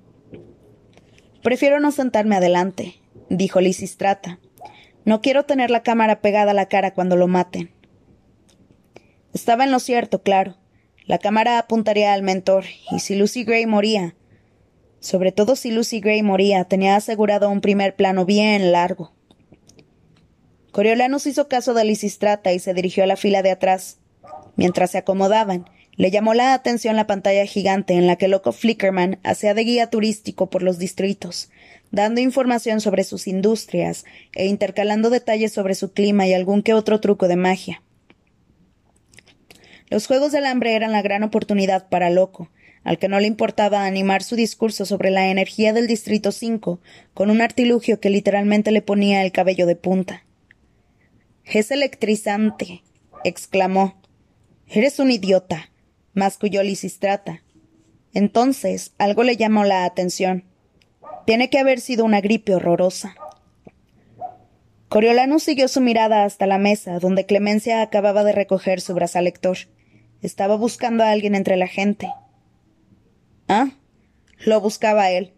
Prefiero 1.46 1.78
no 1.78 1.92
sentarme 1.92 2.34
adelante, 2.34 2.96
dijo 3.30 3.60
Lisistrata. 3.60 4.40
No 5.04 5.20
quiero 5.20 5.44
tener 5.44 5.70
la 5.70 5.84
cámara 5.84 6.20
pegada 6.20 6.50
a 6.50 6.54
la 6.54 6.66
cara 6.66 6.92
cuando 6.92 7.14
lo 7.14 7.28
maten. 7.28 7.70
Estaba 9.32 9.62
en 9.62 9.70
lo 9.70 9.78
cierto, 9.78 10.22
claro. 10.22 10.56
La 11.04 11.18
cámara 11.18 11.60
apuntaría 11.60 12.14
al 12.14 12.24
mentor, 12.24 12.64
y 12.90 12.98
si 12.98 13.14
Lucy 13.14 13.44
Gray 13.44 13.64
moría, 13.64 14.16
sobre 14.98 15.30
todo 15.30 15.54
si 15.54 15.70
Lucy 15.70 16.00
Gray 16.00 16.20
moría, 16.24 16.64
tenía 16.64 16.96
asegurado 16.96 17.48
un 17.48 17.60
primer 17.60 17.94
plano 17.94 18.24
bien 18.24 18.72
largo. 18.72 19.12
Coriolanus 20.72 21.28
hizo 21.28 21.46
caso 21.46 21.74
de 21.74 21.84
Lisistrata 21.84 22.52
y 22.54 22.58
se 22.58 22.74
dirigió 22.74 23.04
a 23.04 23.06
la 23.06 23.16
fila 23.16 23.42
de 23.42 23.52
atrás. 23.52 24.00
Mientras 24.56 24.90
se 24.90 24.98
acomodaban, 24.98 25.70
le 25.96 26.10
llamó 26.10 26.34
la 26.34 26.52
atención 26.52 26.96
la 26.96 27.06
pantalla 27.06 27.46
gigante 27.46 27.94
en 27.94 28.06
la 28.06 28.16
que 28.16 28.28
Loco 28.28 28.52
Flickerman 28.52 29.18
hacía 29.22 29.54
de 29.54 29.64
guía 29.64 29.88
turístico 29.88 30.50
por 30.50 30.62
los 30.62 30.78
distritos, 30.78 31.50
dando 31.90 32.20
información 32.20 32.80
sobre 32.80 33.04
sus 33.04 33.26
industrias 33.26 34.04
e 34.34 34.46
intercalando 34.46 35.10
detalles 35.10 35.52
sobre 35.52 35.74
su 35.74 35.92
clima 35.92 36.26
y 36.26 36.34
algún 36.34 36.62
que 36.62 36.74
otro 36.74 37.00
truco 37.00 37.28
de 37.28 37.36
magia. 37.36 37.82
Los 39.88 40.06
Juegos 40.06 40.32
del 40.32 40.46
Hambre 40.46 40.74
eran 40.74 40.92
la 40.92 41.02
gran 41.02 41.22
oportunidad 41.22 41.88
para 41.88 42.10
Loco, 42.10 42.50
al 42.82 42.98
que 42.98 43.08
no 43.08 43.18
le 43.18 43.26
importaba 43.26 43.84
animar 43.86 44.22
su 44.22 44.36
discurso 44.36 44.84
sobre 44.84 45.10
la 45.10 45.28
energía 45.28 45.72
del 45.72 45.86
Distrito 45.86 46.30
5 46.30 46.80
con 47.14 47.30
un 47.30 47.40
artilugio 47.40 48.00
que 48.00 48.10
literalmente 48.10 48.70
le 48.70 48.82
ponía 48.82 49.24
el 49.24 49.32
cabello 49.32 49.66
de 49.66 49.76
punta. 49.76 50.24
Es 51.44 51.70
electrizante, 51.70 52.82
exclamó. 53.24 54.00
Eres 54.68 54.98
un 54.98 55.12
idiota, 55.12 55.70
masculló 56.16 56.64
Lisistrata. 56.64 57.42
Entonces 58.12 58.94
algo 58.98 59.22
le 59.22 59.36
llamó 59.36 59.64
la 59.64 59.84
atención. 59.84 60.44
Tiene 61.26 61.50
que 61.50 61.58
haber 61.58 61.78
sido 61.78 62.04
una 62.04 62.20
gripe 62.20 62.54
horrorosa. 62.54 63.14
Coriolanus 64.88 65.42
siguió 65.42 65.68
su 65.68 65.80
mirada 65.80 66.24
hasta 66.24 66.46
la 66.46 66.58
mesa, 66.58 66.98
donde 67.00 67.26
Clemencia 67.26 67.82
acababa 67.82 68.24
de 68.24 68.32
recoger 68.32 68.80
su 68.80 68.94
brazalector. 68.94 69.58
Estaba 70.22 70.56
buscando 70.56 71.04
a 71.04 71.10
alguien 71.10 71.34
entre 71.34 71.56
la 71.56 71.66
gente. 71.66 72.08
¿Ah? 73.48 73.68
Lo 74.38 74.60
buscaba 74.60 75.10
él. 75.10 75.34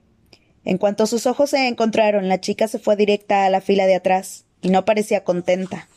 En 0.65 0.79
cuanto 0.79 1.07
sus 1.07 1.27
ojos 1.27 1.51
se 1.51 1.67
encontraron, 1.67 2.29
la 2.29 2.41
chica 2.41 2.69
se 2.69 2.79
fue 2.79 2.95
directa 2.95 3.47
a 3.47 3.51
la 3.51 3.61
fila 3.61 3.87
de 3.87 3.95
atrás, 3.95 4.45
y 4.61 4.69
no 4.69 4.85
parecía 4.85 5.25
contenta. 5.25 5.89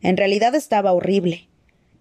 En 0.00 0.16
realidad 0.16 0.54
estaba 0.54 0.92
horrible. 0.92 1.49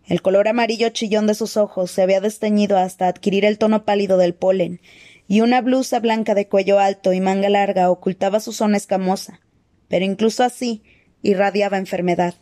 El 0.09 0.23
color 0.23 0.47
amarillo 0.47 0.89
chillón 0.89 1.27
de 1.27 1.35
sus 1.35 1.55
ojos 1.55 1.91
se 1.91 2.01
había 2.01 2.19
desteñido 2.19 2.79
hasta 2.79 3.07
adquirir 3.07 3.45
el 3.45 3.59
tono 3.59 3.85
pálido 3.85 4.17
del 4.17 4.33
polen, 4.33 4.81
y 5.27 5.41
una 5.41 5.61
blusa 5.61 5.99
blanca 5.99 6.33
de 6.33 6.47
cuello 6.47 6.79
alto 6.79 7.13
y 7.13 7.21
manga 7.21 7.47
larga 7.47 7.91
ocultaba 7.91 8.39
su 8.39 8.51
zona 8.51 8.77
escamosa, 8.77 9.39
pero 9.87 10.03
incluso 10.03 10.43
así 10.43 10.81
irradiaba 11.21 11.77
enfermedad. 11.77 12.33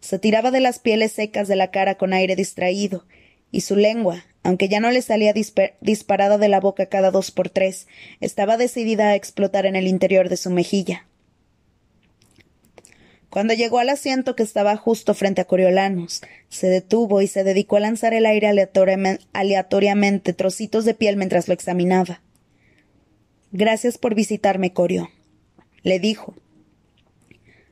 Se 0.00 0.18
tiraba 0.18 0.50
de 0.50 0.60
las 0.60 0.78
pieles 0.78 1.12
secas 1.12 1.48
de 1.48 1.56
la 1.56 1.70
cara 1.70 1.96
con 1.96 2.14
aire 2.14 2.34
distraído, 2.34 3.04
y 3.52 3.60
su 3.60 3.76
lengua, 3.76 4.24
aunque 4.42 4.70
ya 4.70 4.80
no 4.80 4.90
le 4.90 5.02
salía 5.02 5.34
disparada 5.82 6.38
de 6.38 6.48
la 6.48 6.60
boca 6.60 6.86
cada 6.86 7.10
dos 7.10 7.30
por 7.30 7.50
tres, 7.50 7.88
estaba 8.20 8.56
decidida 8.56 9.08
a 9.08 9.16
explotar 9.16 9.66
en 9.66 9.76
el 9.76 9.86
interior 9.86 10.30
de 10.30 10.38
su 10.38 10.48
mejilla. 10.48 11.09
Cuando 13.30 13.54
llegó 13.54 13.78
al 13.78 13.88
asiento 13.88 14.34
que 14.34 14.42
estaba 14.42 14.76
justo 14.76 15.14
frente 15.14 15.40
a 15.40 15.44
Coriolanus, 15.46 16.20
se 16.48 16.66
detuvo 16.66 17.22
y 17.22 17.28
se 17.28 17.44
dedicó 17.44 17.76
a 17.76 17.80
lanzar 17.80 18.12
el 18.12 18.26
aire 18.26 18.68
aleatoriamente 19.32 20.32
trocitos 20.32 20.84
de 20.84 20.94
piel 20.94 21.16
mientras 21.16 21.46
lo 21.46 21.54
examinaba. 21.54 22.22
Gracias 23.52 23.98
por 23.98 24.16
visitarme, 24.16 24.72
Corio, 24.72 25.10
le 25.82 26.00
dijo, 26.00 26.34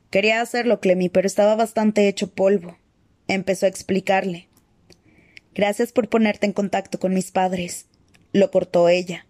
Quería 0.09 0.41
hacerlo, 0.41 0.79
Clemmy, 0.79 1.09
pero 1.09 1.27
estaba 1.27 1.55
bastante 1.55 2.07
hecho 2.07 2.31
polvo. 2.31 2.77
Empezó 3.27 3.67
a 3.67 3.69
explicarle. 3.69 4.47
Gracias 5.53 5.91
por 5.91 6.09
ponerte 6.09 6.47
en 6.47 6.53
contacto 6.53 6.99
con 6.99 7.13
mis 7.13 7.31
padres. 7.31 7.85
Lo 8.31 8.49
cortó 8.49 8.89
ella. 8.89 9.27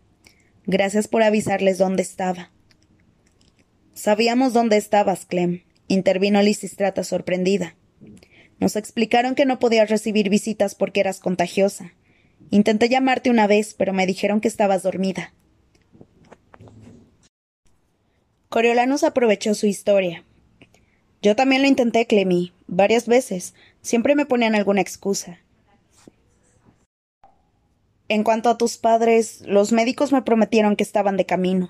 Gracias 0.65 1.08
por 1.08 1.24
avisarles 1.24 1.78
dónde 1.78 2.02
estaba. 2.02 2.52
Sabíamos 3.94 4.54
dónde 4.54 4.78
estabas, 4.78 5.26
Clem, 5.26 5.63
intervino 5.89 6.41
Lisistrata 6.41 7.04
sorprendida. 7.04 7.75
Nos 8.60 8.78
explicaron 8.78 9.36
que 9.36 9.45
no 9.45 9.60
podías 9.60 9.89
recibir 9.89 10.30
visitas 10.30 10.75
porque 10.75 11.02
eras 11.02 11.19
contagiosa. 11.19 11.93
Intenté 12.52 12.88
llamarte 12.88 13.30
una 13.30 13.47
vez, 13.47 13.73
pero 13.73 13.91
me 13.91 14.08
dijeron 14.08 14.39
que 14.39 14.47
estabas 14.47 14.84
dormida. 14.84 15.34
Coriolanus 18.47 19.04
aprovechó 19.04 19.54
su 19.54 19.67
historia. 19.67 20.23
Yo 21.21 21.36
también 21.36 21.62
lo 21.62 21.67
intenté, 21.67 22.08
Clemmy, 22.08 22.54
varias 22.67 23.08
veces. 23.08 23.54
Siempre 23.82 24.15
me 24.15 24.25
ponían 24.25 24.56
alguna 24.56 24.82
excusa. 24.82 25.39
En 28.08 28.23
cuanto 28.23 28.49
a 28.49 28.58
tus 28.58 28.78
padres, 28.78 29.41
los 29.45 29.71
médicos 29.71 30.12
me 30.12 30.21
prometieron 30.21 30.75
que 30.75 30.84
estaban 30.84 31.17
de 31.17 31.25
camino. 31.25 31.69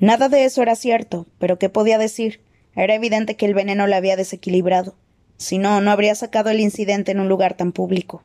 Nada 0.00 0.28
de 0.28 0.44
eso 0.44 0.62
era 0.62 0.76
cierto, 0.76 1.26
pero 1.38 1.58
¿qué 1.58 1.68
podía 1.68 1.98
decir? 1.98 2.40
Era 2.74 2.94
evidente 2.94 3.36
que 3.36 3.46
el 3.46 3.54
veneno 3.54 3.86
le 3.86 3.96
había 3.96 4.16
desequilibrado. 4.16 4.94
Si 5.36 5.58
no, 5.58 5.80
no 5.80 5.90
habría 5.90 6.14
sacado 6.14 6.50
el 6.50 6.60
incidente 6.60 7.12
en 7.12 7.20
un 7.20 7.28
lugar 7.28 7.54
tan 7.54 7.72
público. 7.72 8.22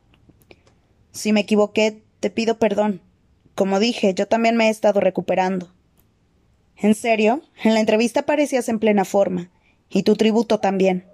Si 1.12 1.34
me 1.34 1.42
equivoqué, 1.42 2.02
te 2.20 2.30
pido 2.30 2.60
perdón. 2.60 3.02
Como 3.56 3.80
dije, 3.80 4.14
yo 4.14 4.28
también 4.28 4.56
me 4.56 4.68
he 4.68 4.70
estado 4.70 5.00
recuperando. 5.00 5.74
¿En 6.76 6.94
serio? 6.94 7.42
En 7.64 7.74
la 7.74 7.80
entrevista 7.80 8.22
parecías 8.24 8.70
en 8.70 8.80
plena 8.80 9.04
forma. 9.04 9.50
Y 9.90 10.04
tu 10.04 10.16
tributo 10.16 10.60
también. 10.60 11.06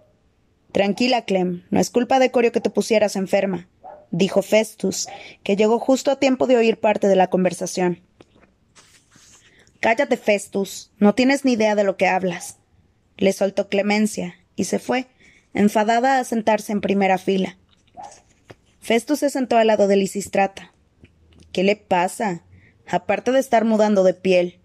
Tranquila, 0.73 1.23
Clem, 1.23 1.63
no 1.69 1.79
es 1.79 1.89
culpa 1.89 2.19
de 2.19 2.31
Corio 2.31 2.51
que 2.51 2.59
te 2.59 2.71
pusieras 2.71 3.15
enferma, 3.15 3.69
dijo 4.09 4.41
Festus, 4.41 5.07
que 5.43 5.55
llegó 5.55 5.77
justo 5.77 6.09
a 6.09 6.19
tiempo 6.19 6.47
de 6.47 6.57
oír 6.57 6.79
parte 6.79 7.07
de 7.07 7.15
la 7.15 7.29
conversación. 7.29 8.01
Cállate, 9.79 10.17
Festus, 10.17 10.91
no 10.97 11.13
tienes 11.13 11.45
ni 11.45 11.53
idea 11.53 11.75
de 11.75 11.83
lo 11.83 11.95
que 11.95 12.07
hablas. 12.07 12.57
Le 13.17 13.33
soltó 13.33 13.69
Clemencia, 13.69 14.35
y 14.55 14.65
se 14.65 14.79
fue, 14.79 15.07
enfadada 15.53 16.19
a 16.19 16.23
sentarse 16.23 16.71
en 16.71 16.81
primera 16.81 17.17
fila. 17.17 17.57
Festus 18.79 19.19
se 19.19 19.29
sentó 19.29 19.57
al 19.57 19.67
lado 19.67 19.87
de 19.87 19.95
Lisistrata. 19.95 20.73
¿Qué 21.51 21.63
le 21.63 21.75
pasa? 21.75 22.43
Aparte 22.87 23.31
de 23.31 23.39
estar 23.39 23.65
mudando 23.65 24.03
de 24.03 24.13
piel. 24.13 24.59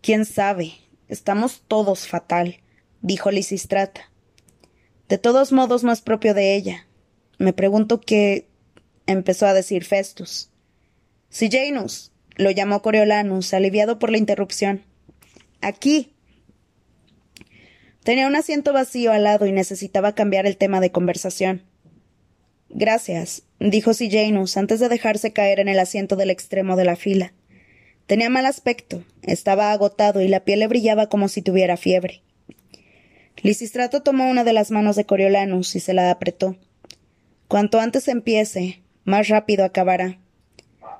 ¿Quién 0.00 0.24
sabe? 0.24 0.72
Estamos 1.08 1.62
todos 1.68 2.08
fatal 2.08 2.60
dijo 3.06 3.30
Lisistrata. 3.30 4.10
De 5.08 5.18
todos 5.18 5.52
modos 5.52 5.84
no 5.84 5.92
es 5.92 6.00
propio 6.00 6.34
de 6.34 6.56
ella. 6.56 6.86
Me 7.38 7.52
pregunto 7.52 8.00
qué. 8.00 8.48
empezó 9.06 9.46
a 9.46 9.54
decir 9.54 9.84
Festus. 9.84 10.50
Janus, 11.30 12.10
lo 12.34 12.50
llamó 12.50 12.82
Coriolanus, 12.82 13.54
aliviado 13.54 13.98
por 14.00 14.10
la 14.10 14.18
interrupción. 14.18 14.84
Aquí. 15.60 16.15
Tenía 18.06 18.28
un 18.28 18.36
asiento 18.36 18.72
vacío 18.72 19.10
al 19.10 19.24
lado 19.24 19.46
y 19.46 19.52
necesitaba 19.52 20.14
cambiar 20.14 20.46
el 20.46 20.56
tema 20.56 20.78
de 20.78 20.92
conversación. 20.92 21.64
Gracias, 22.68 23.42
dijo 23.58 23.90
Janus 23.98 24.56
antes 24.56 24.78
de 24.78 24.88
dejarse 24.88 25.32
caer 25.32 25.58
en 25.58 25.66
el 25.66 25.80
asiento 25.80 26.14
del 26.14 26.30
extremo 26.30 26.76
de 26.76 26.84
la 26.84 26.94
fila. 26.94 27.32
Tenía 28.06 28.30
mal 28.30 28.46
aspecto, 28.46 29.02
estaba 29.22 29.72
agotado 29.72 30.20
y 30.20 30.28
la 30.28 30.44
piel 30.44 30.60
le 30.60 30.68
brillaba 30.68 31.08
como 31.08 31.26
si 31.26 31.42
tuviera 31.42 31.76
fiebre. 31.76 32.22
Lisistrato 33.42 34.04
tomó 34.04 34.30
una 34.30 34.44
de 34.44 34.52
las 34.52 34.70
manos 34.70 34.94
de 34.94 35.04
Coriolanus 35.04 35.74
y 35.74 35.80
se 35.80 35.92
la 35.92 36.08
apretó. 36.12 36.56
Cuanto 37.48 37.80
antes 37.80 38.06
empiece, 38.06 38.84
más 39.02 39.26
rápido 39.26 39.64
acabará. 39.64 40.20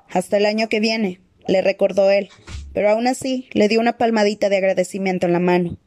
Hasta 0.09 0.35
el 0.35 0.45
año 0.45 0.67
que 0.67 0.81
viene, 0.81 1.21
le 1.47 1.61
recordó 1.61 2.11
él, 2.11 2.27
pero 2.73 2.89
aún 2.89 3.07
así 3.07 3.47
le 3.53 3.69
dio 3.69 3.79
una 3.79 3.97
palmadita 3.97 4.49
de 4.49 4.57
agradecimiento 4.57 5.25
en 5.25 5.31
la 5.31 5.39
mano. 5.39 5.77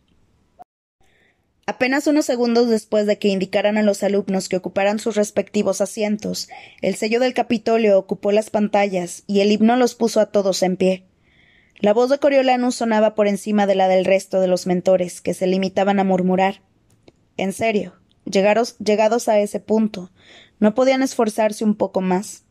Apenas 1.70 2.08
unos 2.08 2.26
segundos 2.26 2.68
después 2.68 3.06
de 3.06 3.20
que 3.20 3.28
indicaran 3.28 3.78
a 3.78 3.84
los 3.84 4.02
alumnos 4.02 4.48
que 4.48 4.56
ocuparan 4.56 4.98
sus 4.98 5.14
respectivos 5.14 5.80
asientos, 5.80 6.48
el 6.82 6.96
sello 6.96 7.20
del 7.20 7.32
Capitolio 7.32 7.96
ocupó 7.96 8.32
las 8.32 8.50
pantallas 8.50 9.22
y 9.28 9.38
el 9.38 9.52
himno 9.52 9.76
los 9.76 9.94
puso 9.94 10.18
a 10.18 10.26
todos 10.26 10.64
en 10.64 10.76
pie. 10.76 11.04
La 11.78 11.92
voz 11.92 12.10
de 12.10 12.18
Coriolanus 12.18 12.74
sonaba 12.74 13.14
por 13.14 13.28
encima 13.28 13.68
de 13.68 13.76
la 13.76 13.86
del 13.86 14.04
resto 14.04 14.40
de 14.40 14.48
los 14.48 14.66
mentores, 14.66 15.20
que 15.20 15.32
se 15.32 15.46
limitaban 15.46 16.00
a 16.00 16.04
murmurar. 16.04 16.60
En 17.36 17.52
serio, 17.52 17.94
llegados 18.24 19.28
a 19.28 19.38
ese 19.38 19.60
punto, 19.60 20.10
¿no 20.58 20.74
podían 20.74 21.04
esforzarse 21.04 21.64
un 21.64 21.76
poco 21.76 22.00
más? 22.00 22.42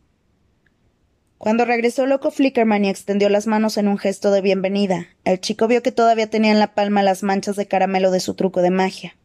Cuando 1.39 1.63
regresó 1.63 2.05
Loco 2.05 2.31
Flickerman 2.31 2.83
y 2.83 2.89
extendió 2.89 3.29
las 3.29 3.47
manos 3.47 3.77
en 3.77 3.87
un 3.87 3.97
gesto 3.97 4.29
de 4.29 4.41
bienvenida, 4.41 5.07
el 5.23 5.39
chico 5.39 5.69
vio 5.69 5.81
que 5.81 5.93
todavía 5.93 6.29
tenía 6.29 6.51
en 6.51 6.59
la 6.59 6.73
palma 6.73 7.01
las 7.01 7.23
manchas 7.23 7.55
de 7.55 7.65
caramelo 7.65 8.11
de 8.11 8.19
su 8.19 8.33
truco 8.33 8.61
de 8.61 8.71
magia. 8.71 9.15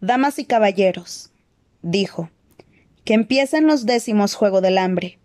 Damas 0.00 0.38
y 0.38 0.44
caballeros, 0.44 1.32
dijo, 1.82 2.30
que 3.04 3.14
empiecen 3.14 3.66
los 3.66 3.86
décimos 3.86 4.36
Juego 4.36 4.60
del 4.60 4.78
Hambre. 4.78 5.18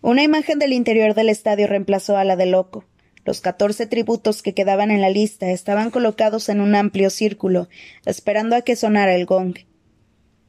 Una 0.00 0.22
imagen 0.22 0.58
del 0.58 0.72
interior 0.72 1.12
del 1.12 1.28
estadio 1.28 1.66
reemplazó 1.66 2.16
a 2.16 2.24
la 2.24 2.36
de 2.36 2.46
Loco. 2.46 2.86
Los 3.26 3.42
catorce 3.42 3.84
tributos 3.84 4.40
que 4.40 4.54
quedaban 4.54 4.90
en 4.90 5.02
la 5.02 5.10
lista 5.10 5.50
estaban 5.50 5.90
colocados 5.90 6.48
en 6.48 6.62
un 6.62 6.74
amplio 6.74 7.10
círculo, 7.10 7.68
esperando 8.06 8.56
a 8.56 8.62
que 8.62 8.74
sonara 8.74 9.14
el 9.14 9.26
gong. 9.26 9.56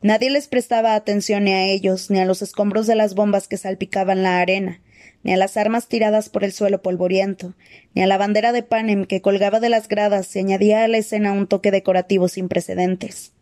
Nadie 0.02 0.32
les 0.32 0.48
prestaba 0.48 0.96
atención 0.96 1.44
ni 1.44 1.54
a 1.54 1.66
ellos, 1.66 2.10
ni 2.10 2.20
a 2.20 2.26
los 2.26 2.42
escombros 2.42 2.88
de 2.88 2.96
las 2.96 3.14
bombas 3.14 3.48
que 3.48 3.58
salpicaban 3.58 4.24
la 4.24 4.40
arena, 4.40 4.82
ni 5.24 5.34
a 5.34 5.38
las 5.38 5.58
armas 5.58 5.88
tiradas 5.88 6.30
por 6.30 6.44
el 6.44 6.52
suelo 6.52 6.82
polvoriento, 6.82 7.54
ni 7.94 8.02
a 8.02 8.08
la 8.08 8.18
bandera 8.18 8.52
de 8.52 8.64
Panem 8.64 9.06
que 9.06 9.22
colgaba 9.22 9.60
de 9.60 9.70
las 9.70 9.88
gradas 9.88 10.36
y 10.36 10.40
añadía 10.40 10.84
a 10.84 10.88
la 10.88 10.98
escena 10.98 11.34
un 11.34 11.46
toque 11.46 11.70
decorativo 11.70 12.28
sin 12.28 12.48
precedentes. 12.48 13.34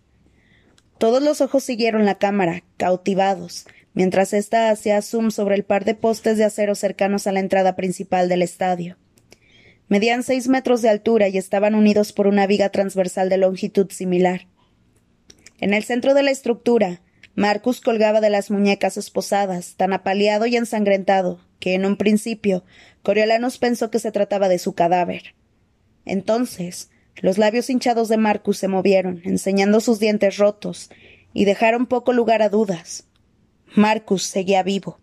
Todos 0.97 1.23
los 1.23 1.39
ojos 1.39 1.63
siguieron 1.63 2.05
la 2.05 2.15
cámara, 2.15 2.63
cautivados, 2.75 3.65
mientras 3.93 4.33
ésta 4.33 4.69
hacía 4.69 5.01
zoom 5.01 5.31
sobre 5.31 5.55
el 5.55 5.63
par 5.63 5.85
de 5.85 5.95
postes 5.95 6.37
de 6.37 6.43
acero 6.43 6.75
cercanos 6.75 7.25
a 7.25 7.31
la 7.31 7.39
entrada 7.39 7.77
principal 7.77 8.27
del 8.27 8.41
estadio. 8.41 8.97
Medían 9.87 10.23
seis 10.23 10.49
metros 10.49 10.81
de 10.81 10.89
altura 10.89 11.29
y 11.29 11.37
estaban 11.37 11.73
unidos 11.73 12.11
por 12.11 12.27
una 12.27 12.47
viga 12.47 12.69
transversal 12.69 13.29
de 13.29 13.37
longitud 13.37 13.89
similar. 13.91 14.47
En 15.59 15.73
el 15.73 15.83
centro 15.83 16.13
de 16.13 16.23
la 16.23 16.31
estructura, 16.31 17.01
Marcus 17.35 17.81
colgaba 17.81 18.21
de 18.21 18.29
las 18.29 18.51
muñecas 18.51 18.97
esposadas, 18.97 19.75
tan 19.75 19.93
apaleado 19.93 20.45
y 20.45 20.55
ensangrentado, 20.55 21.39
que 21.59 21.73
en 21.73 21.85
un 21.85 21.97
principio 21.97 22.63
Coriolanus 23.03 23.57
pensó 23.57 23.91
que 23.91 23.99
se 23.99 24.11
trataba 24.11 24.49
de 24.49 24.59
su 24.59 24.73
cadáver. 24.73 25.35
Entonces, 26.05 26.89
los 27.21 27.37
labios 27.37 27.69
hinchados 27.69 28.07
de 28.07 28.17
Marcus 28.17 28.57
se 28.57 28.67
movieron, 28.67 29.21
enseñando 29.25 29.81
sus 29.81 29.99
dientes 29.99 30.37
rotos, 30.37 30.89
y 31.33 31.45
dejaron 31.45 31.85
poco 31.85 32.13
lugar 32.13 32.41
a 32.41 32.49
dudas. 32.49 33.07
Marcus 33.75 34.23
seguía 34.23 34.63
vivo. 34.63 34.99